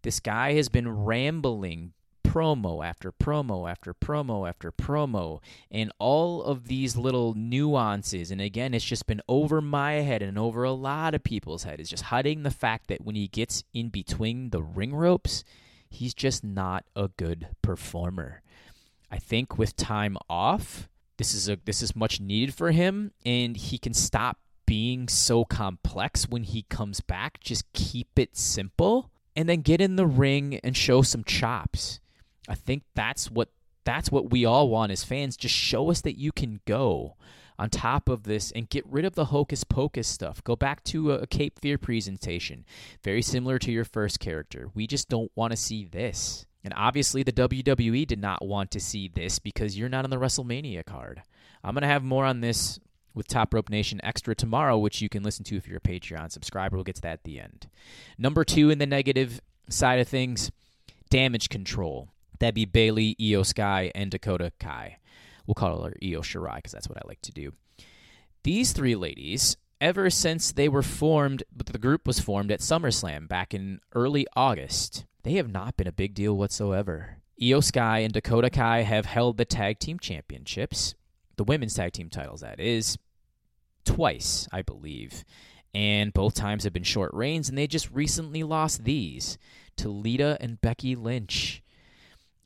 This 0.03 0.21
guy 0.21 0.55
has 0.55 0.69
been 0.69 0.89
rambling 0.89 1.93
promo 2.31 2.85
after 2.85 3.11
promo 3.11 3.69
after 3.69 3.93
promo 3.93 4.49
after 4.49 4.71
promo 4.71 5.41
and 5.69 5.91
all 5.99 6.45
of 6.45 6.69
these 6.69 6.97
little 6.97 7.35
nuances 7.35 8.31
and 8.31 8.41
again 8.41 8.73
it's 8.73 8.85
just 8.85 9.05
been 9.09 9.21
over 9.29 9.61
my 9.61 9.95
head 9.95 10.23
and 10.23 10.39
over 10.39 10.63
a 10.63 10.71
lot 10.71 11.13
of 11.13 11.25
people's 11.25 11.65
head 11.65 11.81
is 11.81 11.89
just 11.89 12.05
hiding 12.05 12.45
the 12.45 12.51
fact 12.51 12.87
that 12.87 13.01
when 13.01 13.17
he 13.17 13.27
gets 13.27 13.65
in 13.75 13.89
between 13.89 14.51
the 14.51 14.63
ring 14.63 14.95
ropes 14.95 15.43
he's 15.91 16.15
just 16.15 16.45
not 16.45 16.85
a 16.95 17.09
good 17.09 17.49
performer. 17.63 18.43
I 19.11 19.19
think 19.19 19.59
with 19.59 19.75
time 19.75 20.17
off 20.29 20.89
this 21.17 21.35
is 21.35 21.49
a 21.49 21.59
this 21.65 21.83
is 21.83 21.97
much 21.97 22.21
needed 22.21 22.55
for 22.55 22.71
him 22.71 23.11
and 23.27 23.57
he 23.57 23.77
can 23.77 23.93
stop 23.93 24.39
being 24.67 25.09
so 25.09 25.45
complex 25.45 26.29
when 26.29 26.45
he 26.45 26.63
comes 26.63 27.01
back. 27.01 27.41
Just 27.41 27.71
keep 27.73 28.17
it 28.17 28.37
simple 28.37 29.11
and 29.41 29.49
then 29.49 29.63
get 29.63 29.81
in 29.81 29.97
the 29.97 30.07
ring 30.07 30.61
and 30.63 30.77
show 30.77 31.03
some 31.03 31.25
chops 31.25 32.01
I 32.51 32.57
think 32.57 32.83
that's 32.95 33.31
what 33.31 33.49
that's 33.85 34.11
what 34.11 34.31
we 34.31 34.45
all 34.45 34.69
want 34.69 34.93
as 34.93 35.05
fans. 35.05 35.37
Just 35.37 35.55
show 35.55 35.91
us 35.91 36.01
that 36.03 36.19
you 36.19 36.33
can 36.33 36.61
go 36.67 37.17
on 37.59 37.71
top 37.71 38.09
of 38.09 38.25
this 38.25 38.51
and 38.51 38.69
get 38.69 38.85
rid 38.87 39.05
of 39.05 39.15
the 39.15 39.27
hocus 39.27 39.65
pocus 39.65 40.09
stuff. 40.09 40.43
Go 40.43 40.57
back 40.57 40.83
to 40.85 41.13
a, 41.13 41.27
Cape 41.27 41.61
Fear 41.61 41.79
presentation, 41.79 42.65
very 43.05 43.23
similar 43.23 43.59
to 43.61 43.71
your 43.71 43.85
first 43.85 44.19
character. 44.19 44.69
We 44.75 44.87
just 44.87 45.09
don't 45.09 45.31
want 45.35 45.53
to 45.53 45.57
see 45.57 45.85
this. 45.85 46.45
And 46.65 46.75
obviously, 46.77 47.23
the 47.23 47.33
WWE 47.33 48.07
did 48.07 48.21
not 48.21 48.45
want 48.45 48.73
to 48.73 48.81
see 48.81 49.09
this 49.09 49.39
because 49.39 49.79
you're 49.79 49.89
not 49.89 50.05
on 50.05 50.11
the 50.11 50.19
WrestleMania 50.19 50.85
card. 50.85 51.23
I'm 51.63 51.75
going 51.75 51.83
to 51.83 51.89
have 51.89 52.03
more 52.03 52.25
on 52.25 52.41
this 52.41 52.81
with 53.15 53.29
Top 53.29 53.53
Rope 53.55 53.71
Nation 53.71 54.01
Extra 54.03 54.35
tomorrow, 54.35 54.79
which 54.79 55.01
you 55.01 55.09
can 55.09 55.23
listen 55.23 55.45
to 55.47 55.57
if 55.57 55.67
you're 55.67 55.79
a 55.79 55.81
Patreon 55.81 56.31
subscriber. 56.31 56.77
We'll 56.77 56.85
get 56.85 56.97
to 56.97 57.03
that 57.03 57.13
at 57.13 57.25
the 57.25 57.41
end. 57.41 57.69
Number 58.19 58.45
two 58.45 58.71
in 58.71 58.79
the 58.79 58.87
negative 58.87 59.41
side 59.69 60.01
of 60.01 60.09
things 60.09 60.51
damage 61.09 61.49
control. 61.49 62.09
That'd 62.39 62.55
be 62.55 62.65
Bayley, 62.65 63.17
Iyo 63.21 63.45
Sky, 63.45 63.91
and 63.95 64.11
Dakota 64.11 64.53
Kai. 64.59 64.99
We'll 65.47 65.55
call 65.55 65.83
her 65.83 65.95
Io 66.03 66.21
Shirai 66.21 66.57
because 66.57 66.73
that's 66.73 66.89
what 66.89 66.99
I 66.99 67.07
like 67.07 67.21
to 67.23 67.33
do. 67.33 67.53
These 68.45 68.73
three 68.73 68.95
ladies, 68.95 69.57
ever 69.81 70.09
since 70.09 70.53
they 70.53 70.69
were 70.69 70.83
formed, 70.83 71.43
the 71.55 71.79
group 71.79 72.07
was 72.07 72.21
formed 72.21 72.51
at 72.51 72.61
SummerSlam 72.61 73.29
back 73.29 73.53
in 73.53 73.81
early 73.95 74.27
August, 74.35 75.05
they 75.23 75.33
have 75.33 75.51
not 75.51 75.77
been 75.77 75.87
a 75.87 75.93
big 75.93 76.15
deal 76.15 76.37
whatsoever. 76.37 77.17
Iyo 77.41 77.63
Sky 77.63 77.99
and 78.01 78.13
Dakota 78.13 78.51
Kai 78.51 78.83
have 78.83 79.07
held 79.07 79.37
the 79.37 79.45
tag 79.45 79.79
team 79.79 79.99
championships, 79.99 80.95
the 81.41 81.45
women's 81.45 81.73
tag 81.73 81.95
team 81.95 82.11
titles, 82.11 82.43
that 82.43 82.61
is, 82.61 82.99
twice, 83.87 84.47
I 84.53 84.61
believe. 84.61 85.25
And 85.73 86.13
both 86.13 86.35
times 86.35 86.65
have 86.65 86.75
been 86.75 86.83
short 86.83 87.15
reigns, 87.15 87.49
and 87.49 87.57
they 87.57 87.67
just 87.67 87.91
recently 87.91 88.43
lost 88.43 88.85
these 88.85 89.39
to 89.77 89.89
Lita 89.89 90.37
and 90.39 90.61
Becky 90.61 90.95
Lynch 90.95 91.63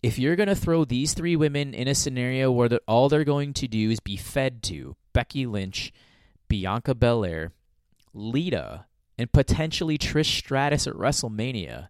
if 0.00 0.16
you're 0.16 0.36
going 0.36 0.48
to 0.50 0.54
throw 0.54 0.84
these 0.84 1.12
three 1.12 1.34
women 1.34 1.74
in 1.74 1.88
a 1.88 1.94
scenario 1.94 2.52
where 2.52 2.68
the, 2.68 2.80
all 2.86 3.08
they're 3.08 3.24
going 3.24 3.52
to 3.54 3.66
do 3.66 3.90
is 3.90 3.98
be 3.98 4.16
fed 4.16 4.62
to 4.62 4.94
Becky 5.12 5.44
Lynch, 5.44 5.92
Bianca 6.46 6.94
Belair, 6.94 7.50
Lita, 8.12 8.84
and 9.18 9.32
potentially 9.32 9.98
Trish 9.98 10.26
Stratus 10.26 10.86
at 10.86 10.92
WrestleMania, 10.92 11.88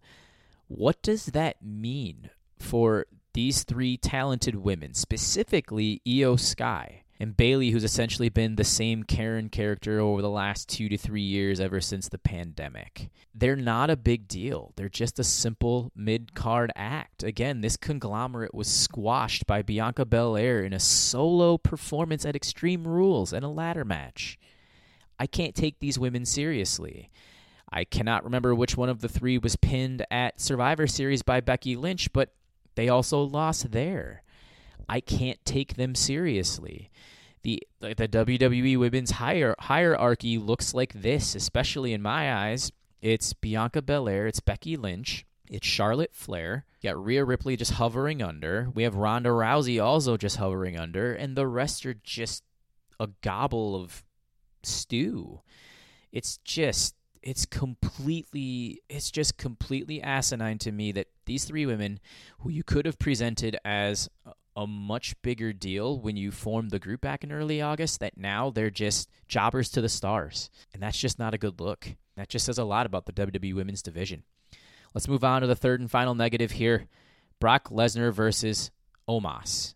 what 0.69 1.03
does 1.03 1.27
that 1.27 1.57
mean 1.61 2.31
for 2.59 3.07
these 3.35 3.65
three 3.65 3.97
talented 3.97 4.57
women, 4.57 4.95
specifically 4.95 6.01
Iyo 6.07 6.41
Sky? 6.41 7.05
and 7.21 7.37
Bayley, 7.37 7.71
who's 7.71 7.85
essentially 7.85 8.29
been 8.29 8.57
the 8.57 8.65
same 8.65 9.05
Karen 9.05 9.49
character 9.49 10.01
over 10.01 10.21
the 10.21 10.31
last 10.31 10.69
two 10.69 10.89
to 10.89 10.97
three 10.97 11.23
years 11.23 11.61
ever 11.61 11.81
since 11.81 12.09
the 12.09 12.19
pandemic. 12.19 13.09
They're 13.35 13.57
not 13.57 13.91
a 13.91 13.97
big 13.97 14.27
deal. 14.27 14.73
They're 14.77 14.89
just 14.89 15.19
a 15.19 15.25
simple 15.25 15.93
mid 15.95 16.35
card 16.35 16.73
act. 16.75 17.23
Again, 17.23 17.61
this 17.61 17.77
conglomerate 17.77 18.55
was 18.55 18.69
squashed 18.69 19.47
by 19.47 19.63
Bianca 19.63 20.05
Belair 20.05 20.63
in 20.63 20.73
a 20.73 20.81
solo 20.81 21.57
performance 21.57 22.27
at 22.27 22.37
Extreme 22.37 22.87
Rules 22.87 23.33
and 23.33 23.45
a 23.45 23.49
ladder 23.49 23.85
match. 23.85 24.39
I 25.19 25.27
can't 25.27 25.55
take 25.55 25.79
these 25.79 25.99
women 25.99 26.25
seriously. 26.25 27.11
I 27.71 27.85
cannot 27.85 28.25
remember 28.25 28.55
which 28.55 28.77
one 28.77 28.89
of 28.89 29.01
the 29.01 29.09
three 29.09 29.39
was 29.39 29.57
pinned 29.57 30.05
at 30.11 30.41
Survivor 30.41 30.87
Series 30.87 31.23
by 31.23 31.41
Becky 31.41 31.77
Lynch, 31.77 32.13
but 32.13 32.35
they 32.75 32.89
also 32.89 33.23
lost 33.23 33.73
there. 33.73 34.23
I 34.89 35.01
can't 35.01 35.43
take 35.45 35.75
them 35.75 35.95
seriously. 35.95 36.91
The 37.43 37.63
the 37.81 38.09
WWE 38.09 38.79
Women's 38.79 39.13
hier- 39.13 39.57
hierarchy 39.59 40.39
looks 40.39 40.73
like 40.73 40.93
this, 40.95 41.35
especially 41.35 41.93
in 41.93 42.03
my 42.03 42.33
eyes. 42.33 42.73
It's 43.03 43.35
Bianca 43.35 43.83
Belair, 43.83 44.27
it's 44.27 44.41
Becky 44.41 44.77
Lynch, 44.77 45.27
it's 45.51 45.67
Charlotte 45.67 46.15
Flair. 46.15 46.65
You 46.81 46.91
got 46.91 47.05
Rhea 47.05 47.23
Ripley 47.25 47.57
just 47.57 47.73
hovering 47.73 48.23
under. 48.23 48.71
We 48.75 48.85
have 48.85 48.97
Ronda 48.97 49.29
Rousey 49.29 49.83
also 49.83 50.17
just 50.17 50.37
hovering 50.39 50.79
under, 50.79 51.13
and 51.13 51.37
the 51.37 51.47
rest 51.47 51.85
are 51.85 51.95
just 52.03 52.43
a 52.99 53.09
gobble 53.21 53.77
of 53.77 54.05
stew. 54.63 55.41
It's 56.13 56.39
just 56.45 56.95
it's 57.25 57.47
completely 57.47 58.83
it's 58.89 59.11
just 59.11 59.39
completely 59.39 60.03
asinine 60.03 60.59
to 60.59 60.71
me 60.71 60.93
that 60.93 61.09
these 61.25 61.45
three 61.45 61.65
women 61.65 61.99
who 62.41 62.51
you 62.51 62.63
could 62.63 62.85
have 62.85 62.99
presented 62.99 63.57
as 63.65 64.11
a 64.55 64.67
much 64.67 65.21
bigger 65.23 65.53
deal 65.53 65.99
when 65.99 66.17
you 66.17 66.31
formed 66.31 66.71
the 66.71 66.79
group 66.79 67.01
back 67.01 67.25
in 67.25 67.33
early 67.33 67.61
August 67.61 67.99
that 67.99 68.19
now 68.19 68.51
they're 68.51 68.71
just 68.71 69.11
jobbers 69.27 69.69
to 69.71 69.81
the 69.81 69.89
stars. 69.89 70.49
And 70.73 70.81
that's 70.81 70.99
just 70.99 71.19
not 71.19 71.35
a 71.35 71.39
good 71.39 71.61
look. 71.61 71.97
That 72.17 72.29
just 72.29 72.47
says 72.47 72.59
a 72.59 72.65
lot 72.65 72.87
about 72.87 73.07
the 73.07 73.13
WWE 73.13 73.55
Women's 73.55 73.83
Division. 73.83 74.23
Let's 74.95 75.09
move 75.09 75.25
on 75.25 75.41
to 75.41 75.49
the 75.49 75.57
third 75.57 75.81
and 75.81 75.91
final 75.91 76.15
negative 76.15 76.53
here 76.53 76.87
Brock 77.41 77.71
Lesnar 77.71 78.13
versus 78.13 78.71
Omos 79.09 79.75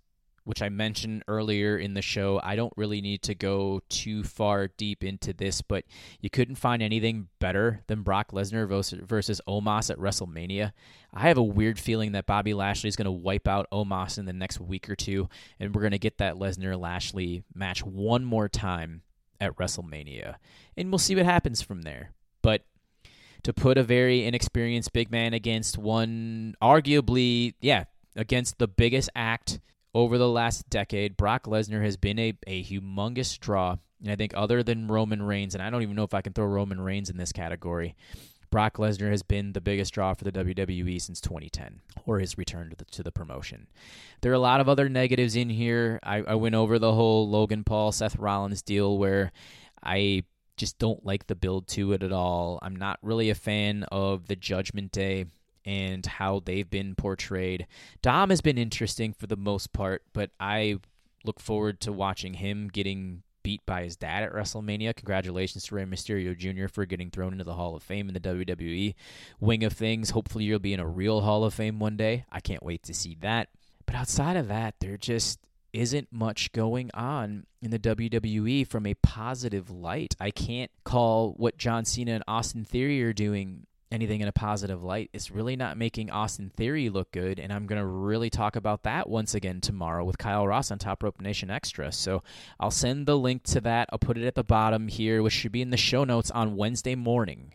which 0.48 0.62
I 0.62 0.70
mentioned 0.70 1.24
earlier 1.28 1.76
in 1.76 1.92
the 1.92 2.00
show. 2.00 2.40
I 2.42 2.56
don't 2.56 2.72
really 2.74 3.02
need 3.02 3.20
to 3.24 3.34
go 3.34 3.82
too 3.90 4.22
far 4.22 4.68
deep 4.68 5.04
into 5.04 5.34
this, 5.34 5.60
but 5.60 5.84
you 6.22 6.30
couldn't 6.30 6.54
find 6.54 6.82
anything 6.82 7.28
better 7.38 7.82
than 7.86 8.00
Brock 8.00 8.32
Lesnar 8.32 8.66
versus 8.66 9.42
Omos 9.46 9.90
at 9.90 9.98
WrestleMania. 9.98 10.72
I 11.12 11.28
have 11.28 11.36
a 11.36 11.42
weird 11.42 11.78
feeling 11.78 12.12
that 12.12 12.24
Bobby 12.24 12.54
Lashley 12.54 12.88
is 12.88 12.96
going 12.96 13.04
to 13.04 13.10
wipe 13.10 13.46
out 13.46 13.66
Omos 13.70 14.16
in 14.16 14.24
the 14.24 14.32
next 14.32 14.58
week 14.58 14.88
or 14.88 14.96
two, 14.96 15.28
and 15.60 15.74
we're 15.74 15.82
going 15.82 15.90
to 15.90 15.98
get 15.98 16.16
that 16.16 16.36
Lesnar 16.36 16.80
Lashley 16.80 17.44
match 17.54 17.84
one 17.84 18.24
more 18.24 18.48
time 18.48 19.02
at 19.38 19.54
WrestleMania. 19.56 20.36
And 20.78 20.90
we'll 20.90 20.98
see 20.98 21.14
what 21.14 21.26
happens 21.26 21.60
from 21.60 21.82
there. 21.82 22.12
But 22.40 22.62
to 23.42 23.52
put 23.52 23.76
a 23.76 23.82
very 23.82 24.24
inexperienced 24.24 24.94
big 24.94 25.10
man 25.10 25.34
against 25.34 25.76
one, 25.76 26.54
arguably, 26.62 27.52
yeah, 27.60 27.84
against 28.16 28.56
the 28.58 28.66
biggest 28.66 29.10
act 29.14 29.60
over 29.98 30.16
the 30.16 30.28
last 30.28 30.70
decade, 30.70 31.16
Brock 31.16 31.44
Lesnar 31.44 31.82
has 31.82 31.96
been 31.96 32.20
a, 32.20 32.32
a 32.46 32.62
humongous 32.62 33.36
draw. 33.38 33.76
And 34.00 34.12
I 34.12 34.14
think, 34.14 34.32
other 34.36 34.62
than 34.62 34.86
Roman 34.86 35.20
Reigns, 35.20 35.56
and 35.56 35.62
I 35.62 35.70
don't 35.70 35.82
even 35.82 35.96
know 35.96 36.04
if 36.04 36.14
I 36.14 36.20
can 36.20 36.32
throw 36.32 36.46
Roman 36.46 36.80
Reigns 36.80 37.10
in 37.10 37.16
this 37.16 37.32
category, 37.32 37.96
Brock 38.48 38.76
Lesnar 38.76 39.10
has 39.10 39.24
been 39.24 39.54
the 39.54 39.60
biggest 39.60 39.92
draw 39.92 40.14
for 40.14 40.22
the 40.22 40.30
WWE 40.30 41.02
since 41.02 41.20
2010, 41.20 41.80
or 42.06 42.20
his 42.20 42.38
return 42.38 42.70
to 42.70 42.76
the, 42.76 42.84
to 42.84 43.02
the 43.02 43.10
promotion. 43.10 43.66
There 44.20 44.30
are 44.30 44.36
a 44.36 44.38
lot 44.38 44.60
of 44.60 44.68
other 44.68 44.88
negatives 44.88 45.34
in 45.34 45.50
here. 45.50 45.98
I, 46.04 46.18
I 46.18 46.34
went 46.36 46.54
over 46.54 46.78
the 46.78 46.92
whole 46.92 47.28
Logan 47.28 47.64
Paul, 47.64 47.90
Seth 47.90 48.16
Rollins 48.16 48.62
deal 48.62 48.96
where 48.98 49.32
I 49.82 50.22
just 50.56 50.78
don't 50.78 51.04
like 51.04 51.26
the 51.26 51.34
build 51.34 51.66
to 51.68 51.92
it 51.92 52.04
at 52.04 52.12
all. 52.12 52.60
I'm 52.62 52.76
not 52.76 53.00
really 53.02 53.30
a 53.30 53.34
fan 53.34 53.82
of 53.90 54.28
the 54.28 54.36
Judgment 54.36 54.92
Day 54.92 55.26
and 55.64 56.04
how 56.04 56.40
they've 56.44 56.68
been 56.68 56.94
portrayed. 56.94 57.66
Dom 58.02 58.30
has 58.30 58.40
been 58.40 58.58
interesting 58.58 59.12
for 59.12 59.26
the 59.26 59.36
most 59.36 59.72
part, 59.72 60.02
but 60.12 60.30
I 60.40 60.78
look 61.24 61.40
forward 61.40 61.80
to 61.80 61.92
watching 61.92 62.34
him 62.34 62.68
getting 62.68 63.22
beat 63.42 63.64
by 63.64 63.82
his 63.82 63.96
dad 63.96 64.22
at 64.22 64.32
WrestleMania. 64.32 64.94
Congratulations 64.94 65.64
to 65.64 65.74
Rey 65.74 65.84
Mysterio 65.84 66.36
Jr. 66.36 66.68
for 66.68 66.84
getting 66.84 67.10
thrown 67.10 67.32
into 67.32 67.44
the 67.44 67.54
Hall 67.54 67.74
of 67.74 67.82
Fame 67.82 68.08
in 68.08 68.14
the 68.14 68.20
WWE 68.20 68.94
wing 69.40 69.64
of 69.64 69.72
things. 69.72 70.10
Hopefully, 70.10 70.44
you'll 70.44 70.58
be 70.58 70.74
in 70.74 70.80
a 70.80 70.86
real 70.86 71.22
Hall 71.22 71.44
of 71.44 71.54
Fame 71.54 71.78
one 71.78 71.96
day. 71.96 72.24
I 72.30 72.40
can't 72.40 72.62
wait 72.62 72.82
to 72.84 72.94
see 72.94 73.16
that. 73.20 73.48
But 73.86 73.94
outside 73.94 74.36
of 74.36 74.48
that, 74.48 74.74
there 74.80 74.98
just 74.98 75.40
isn't 75.72 76.08
much 76.10 76.52
going 76.52 76.90
on 76.94 77.46
in 77.60 77.70
the 77.70 77.78
WWE 77.78 78.66
from 78.66 78.86
a 78.86 78.94
positive 78.94 79.70
light. 79.70 80.14
I 80.20 80.30
can't 80.30 80.70
call 80.84 81.32
what 81.36 81.56
John 81.56 81.84
Cena 81.84 82.12
and 82.12 82.24
Austin 82.28 82.64
Theory 82.64 83.02
are 83.02 83.12
doing 83.12 83.66
anything 83.90 84.20
in 84.20 84.28
a 84.28 84.32
positive 84.32 84.82
light, 84.82 85.10
it's 85.12 85.30
really 85.30 85.56
not 85.56 85.76
making 85.76 86.10
Austin 86.10 86.50
Theory 86.50 86.88
look 86.90 87.10
good. 87.12 87.38
And 87.38 87.52
I'm 87.52 87.66
going 87.66 87.80
to 87.80 87.86
really 87.86 88.30
talk 88.30 88.56
about 88.56 88.82
that 88.82 89.08
once 89.08 89.34
again 89.34 89.60
tomorrow 89.60 90.04
with 90.04 90.18
Kyle 90.18 90.46
Ross 90.46 90.70
on 90.70 90.78
Top 90.78 91.02
Rope 91.02 91.20
Nation 91.20 91.50
Extra. 91.50 91.92
So 91.92 92.22
I'll 92.60 92.70
send 92.70 93.06
the 93.06 93.18
link 93.18 93.44
to 93.44 93.60
that. 93.62 93.88
I'll 93.92 93.98
put 93.98 94.18
it 94.18 94.26
at 94.26 94.34
the 94.34 94.44
bottom 94.44 94.88
here, 94.88 95.22
which 95.22 95.32
should 95.32 95.52
be 95.52 95.62
in 95.62 95.70
the 95.70 95.76
show 95.76 96.04
notes 96.04 96.30
on 96.30 96.56
Wednesday 96.56 96.94
morning. 96.94 97.54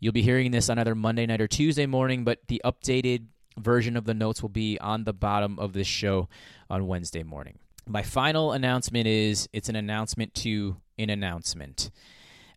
You'll 0.00 0.12
be 0.12 0.22
hearing 0.22 0.50
this 0.50 0.70
on 0.70 0.78
either 0.78 0.94
Monday 0.94 1.26
night 1.26 1.40
or 1.40 1.48
Tuesday 1.48 1.86
morning, 1.86 2.24
but 2.24 2.40
the 2.48 2.62
updated 2.64 3.26
version 3.58 3.96
of 3.96 4.04
the 4.04 4.14
notes 4.14 4.42
will 4.42 4.48
be 4.48 4.78
on 4.78 5.04
the 5.04 5.12
bottom 5.12 5.58
of 5.58 5.72
this 5.72 5.86
show 5.86 6.28
on 6.70 6.86
Wednesday 6.86 7.22
morning. 7.22 7.58
My 7.86 8.02
final 8.02 8.52
announcement 8.52 9.06
is 9.06 9.48
it's 9.52 9.68
an 9.68 9.76
announcement 9.76 10.34
to 10.34 10.76
an 10.98 11.10
announcement 11.10 11.90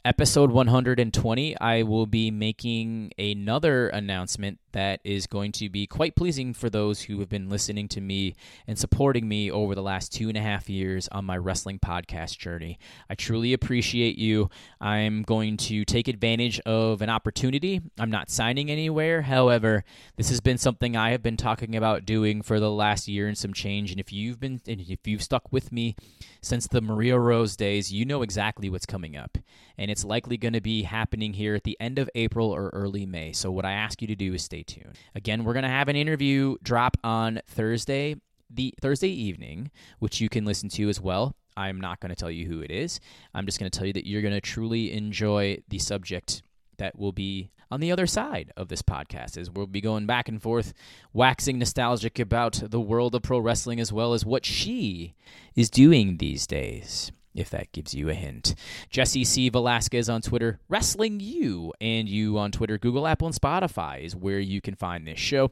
episode 0.04 0.52
120, 0.52 1.60
I 1.60 1.84
will 1.84 2.06
be 2.06 2.32
making 2.32 3.12
another 3.18 3.90
announcement 3.90 4.60
that 4.74 5.02
is 5.04 5.28
going 5.28 5.52
to 5.54 5.70
be 5.70 5.88
quite 5.88 6.16
pleasing 6.16 6.54
for 6.54 6.70
those 6.70 7.02
who 7.02 7.20
have 7.20 7.30
been 7.30 7.50
listening 7.50 7.88
to 7.90 8.02
me 8.02 8.36
and 8.68 8.78
supporting 8.78 9.28
me 9.28 9.52
over 9.52 9.76
the 9.76 9.82
last 9.82 10.14
two 10.14 10.28
and 10.28 10.38
a 10.38 10.42
half 10.42 10.70
years 10.70 11.08
on 11.12 11.26
my 11.26 11.38
wrestling 11.38 11.80
podcast 11.80 12.38
journey. 12.38 12.80
I 13.10 13.16
truly 13.16 13.54
appreciate 13.54 14.18
you. 14.18 14.50
I'm 14.80 15.24
going 15.24 15.58
to 15.58 15.86
take 15.86 16.08
advantage 16.08 16.60
of 16.62 17.02
an 17.02 17.10
opportunity. 17.10 17.82
I'm 18.00 18.12
not 18.12 18.30
signing 18.30 18.72
anywhere. 18.72 19.22
However, 19.22 19.84
this 20.18 20.30
has 20.30 20.42
been 20.42 20.58
something 20.58 20.96
I 20.96 21.12
have 21.12 21.24
been 21.24 21.38
talking 21.38 21.76
about 21.76 22.06
doing 22.06 22.42
for 22.42 22.60
the 22.60 22.72
last 22.72 23.08
year 23.08 23.28
and 23.28 23.38
some 23.38 23.54
change. 23.54 23.92
And 23.92 24.00
if 24.00 24.12
you've 24.12 24.40
been, 24.40 24.62
if 24.66 25.08
you've 25.08 25.24
stuck 25.24 25.52
with 25.52 25.72
me 25.72 25.96
since 26.42 26.68
the 26.68 26.82
Maria 26.82 27.18
Rose 27.18 27.56
days, 27.56 27.92
you 27.92 28.06
know 28.06 28.22
exactly 28.22 28.70
what's 28.70 28.86
coming 28.86 29.16
up. 29.16 29.38
And 29.78 29.90
it's 29.90 30.04
likely 30.04 30.38
going 30.38 30.54
to 30.54 30.62
be 30.62 30.84
happening 30.84 31.34
here 31.34 31.56
at 31.56 31.64
the 31.64 31.78
end 31.80 31.98
of 31.98 32.10
April 32.14 32.52
or 32.52 32.70
early 32.70 33.06
May. 33.06 33.32
So, 33.32 33.52
what 33.52 33.66
I 33.66 33.72
ask 33.72 34.02
you 34.02 34.08
to 34.08 34.16
do 34.16 34.34
is 34.34 34.44
stay 34.44 34.61
tuned. 34.64 34.98
Again, 35.16 35.44
we're 35.44 35.54
going 35.54 35.64
to 35.64 35.70
have 35.70 35.88
an 35.88 35.96
interview 35.96 36.56
drop 36.64 36.98
on 37.04 37.42
Thursday, 37.48 38.16
the 38.50 38.74
Thursday 38.82 39.10
evening, 39.10 39.72
which 40.00 40.22
you 40.22 40.30
can 40.30 40.46
listen 40.46 40.70
to 40.70 40.90
as 40.90 41.00
well. 41.00 41.36
I'm 41.58 41.82
not 41.82 42.00
going 42.00 42.10
to 42.10 42.16
tell 42.16 42.32
you 42.32 42.48
who 42.48 42.62
it 42.62 42.72
is. 42.72 43.00
I'm 43.34 43.46
just 43.46 43.60
going 43.60 43.70
to 43.70 43.78
tell 43.78 43.88
you 43.88 43.94
that 43.94 44.08
you're 44.08 44.22
going 44.22 44.34
to 44.34 44.42
truly 44.42 44.94
enjoy 44.94 45.60
the 45.68 45.80
subject 45.80 46.44
that 46.78 46.98
will 46.98 47.12
be 47.12 47.52
on 47.70 47.80
the 47.80 47.92
other 47.92 48.08
side 48.08 48.52
of 48.58 48.68
this 48.68 48.82
podcast 48.82 49.38
as 49.38 49.50
we'll 49.50 49.68
be 49.68 49.82
going 49.82 50.06
back 50.06 50.28
and 50.28 50.42
forth 50.42 50.74
waxing 51.14 51.58
nostalgic 51.58 52.20
about 52.20 52.62
the 52.70 52.82
world 52.82 53.16
of 53.16 53.22
pro 53.22 53.40
wrestling 53.40 53.80
as 53.80 53.94
well 53.94 54.14
as 54.14 54.26
what 54.26 54.46
she 54.46 55.16
is 55.56 55.70
doing 55.70 56.18
these 56.18 56.46
days 56.46 57.12
if 57.34 57.50
that 57.50 57.72
gives 57.72 57.94
you 57.94 58.10
a 58.10 58.14
hint. 58.14 58.56
Jesse 58.90 59.24
C. 59.24 59.50
Velasquez 59.50 60.10
on 60.10 60.22
Twitter, 60.22 60.60
Wrestling 60.68 61.20
You, 61.20 61.74
and 61.80 62.10
you 62.10 62.38
on 62.38 62.52
Twitter, 62.52 62.78
Google, 62.78 63.08
Apple, 63.08 63.28
and 63.28 63.36
Spotify 63.36 64.04
is 64.04 64.16
where 64.16 64.40
you 64.40 64.62
can 64.62 64.76
find 64.76 65.08
this 65.08 65.20
show. 65.20 65.52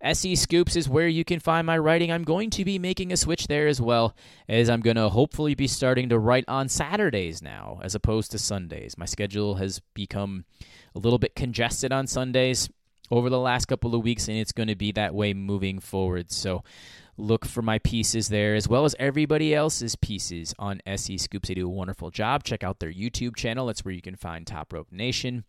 SE 0.00 0.36
Scoops 0.36 0.76
is 0.76 0.88
where 0.88 1.08
you 1.08 1.24
can 1.24 1.40
find 1.40 1.66
my 1.66 1.78
writing. 1.78 2.12
I'm 2.12 2.24
going 2.24 2.50
to 2.50 2.64
be 2.64 2.78
making 2.78 3.10
a 3.10 3.16
switch 3.16 3.46
there 3.46 3.66
as 3.66 3.80
well, 3.80 4.14
as 4.48 4.68
I'm 4.68 4.80
going 4.80 4.96
to 4.96 5.08
hopefully 5.08 5.54
be 5.54 5.66
starting 5.66 6.10
to 6.10 6.18
write 6.18 6.44
on 6.46 6.68
Saturdays 6.68 7.40
now, 7.40 7.80
as 7.82 7.94
opposed 7.94 8.30
to 8.32 8.38
Sundays. 8.38 8.98
My 8.98 9.06
schedule 9.06 9.54
has 9.54 9.80
become 9.94 10.44
a 10.94 10.98
little 10.98 11.18
bit 11.18 11.34
congested 11.34 11.90
on 11.90 12.06
Sundays 12.06 12.68
over 13.10 13.30
the 13.30 13.38
last 13.38 13.64
couple 13.66 13.94
of 13.94 14.02
weeks, 14.02 14.28
and 14.28 14.36
it's 14.36 14.52
going 14.52 14.68
to 14.68 14.74
be 14.74 14.92
that 14.92 15.14
way 15.14 15.32
moving 15.32 15.78
forward. 15.78 16.30
So 16.30 16.62
look 17.16 17.44
for 17.44 17.62
my 17.62 17.78
pieces 17.78 18.28
there, 18.28 18.54
as 18.54 18.68
well 18.68 18.84
as 18.84 18.94
everybody 18.98 19.54
else's 19.54 19.96
pieces 19.96 20.54
on 20.58 20.80
SE 20.86 21.18
Scoops. 21.18 21.48
They 21.48 21.54
do 21.54 21.66
a 21.66 21.70
wonderful 21.70 22.10
job. 22.10 22.44
Check 22.44 22.64
out 22.64 22.80
their 22.80 22.92
YouTube 22.92 23.36
channel. 23.36 23.66
That's 23.66 23.84
where 23.84 23.94
you 23.94 24.02
can 24.02 24.16
find 24.16 24.46
Top 24.46 24.72
Rope 24.72 24.90
Nation 24.90 25.44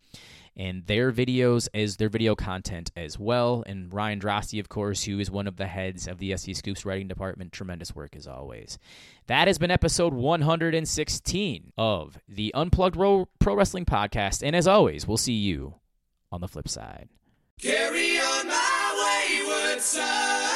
and 0.56 0.86
their 0.86 1.12
videos 1.12 1.68
as 1.74 1.96
their 1.96 2.08
video 2.08 2.34
content 2.34 2.90
as 2.96 3.18
well. 3.18 3.62
And 3.66 3.92
Ryan 3.92 4.18
Drosty, 4.20 4.58
of 4.58 4.68
course, 4.68 5.04
who 5.04 5.18
is 5.18 5.30
one 5.30 5.46
of 5.46 5.56
the 5.56 5.66
heads 5.66 6.08
of 6.08 6.18
the 6.18 6.32
SE 6.32 6.54
Scoops 6.54 6.86
writing 6.86 7.08
department. 7.08 7.52
Tremendous 7.52 7.94
work 7.94 8.16
as 8.16 8.26
always. 8.26 8.78
That 9.26 9.48
has 9.48 9.58
been 9.58 9.70
episode 9.70 10.14
116 10.14 11.72
of 11.76 12.18
the 12.28 12.54
Unplugged 12.54 12.96
Pro 13.38 13.54
Wrestling 13.54 13.84
Podcast. 13.84 14.42
And 14.42 14.56
as 14.56 14.66
always, 14.66 15.06
we'll 15.06 15.16
see 15.18 15.34
you 15.34 15.74
on 16.32 16.40
the 16.40 16.48
flip 16.48 16.68
side. 16.68 17.08
Carry 17.60 18.18
on 18.18 18.48
my 18.48 19.28
wayward 19.28 19.80
son. 19.80 20.55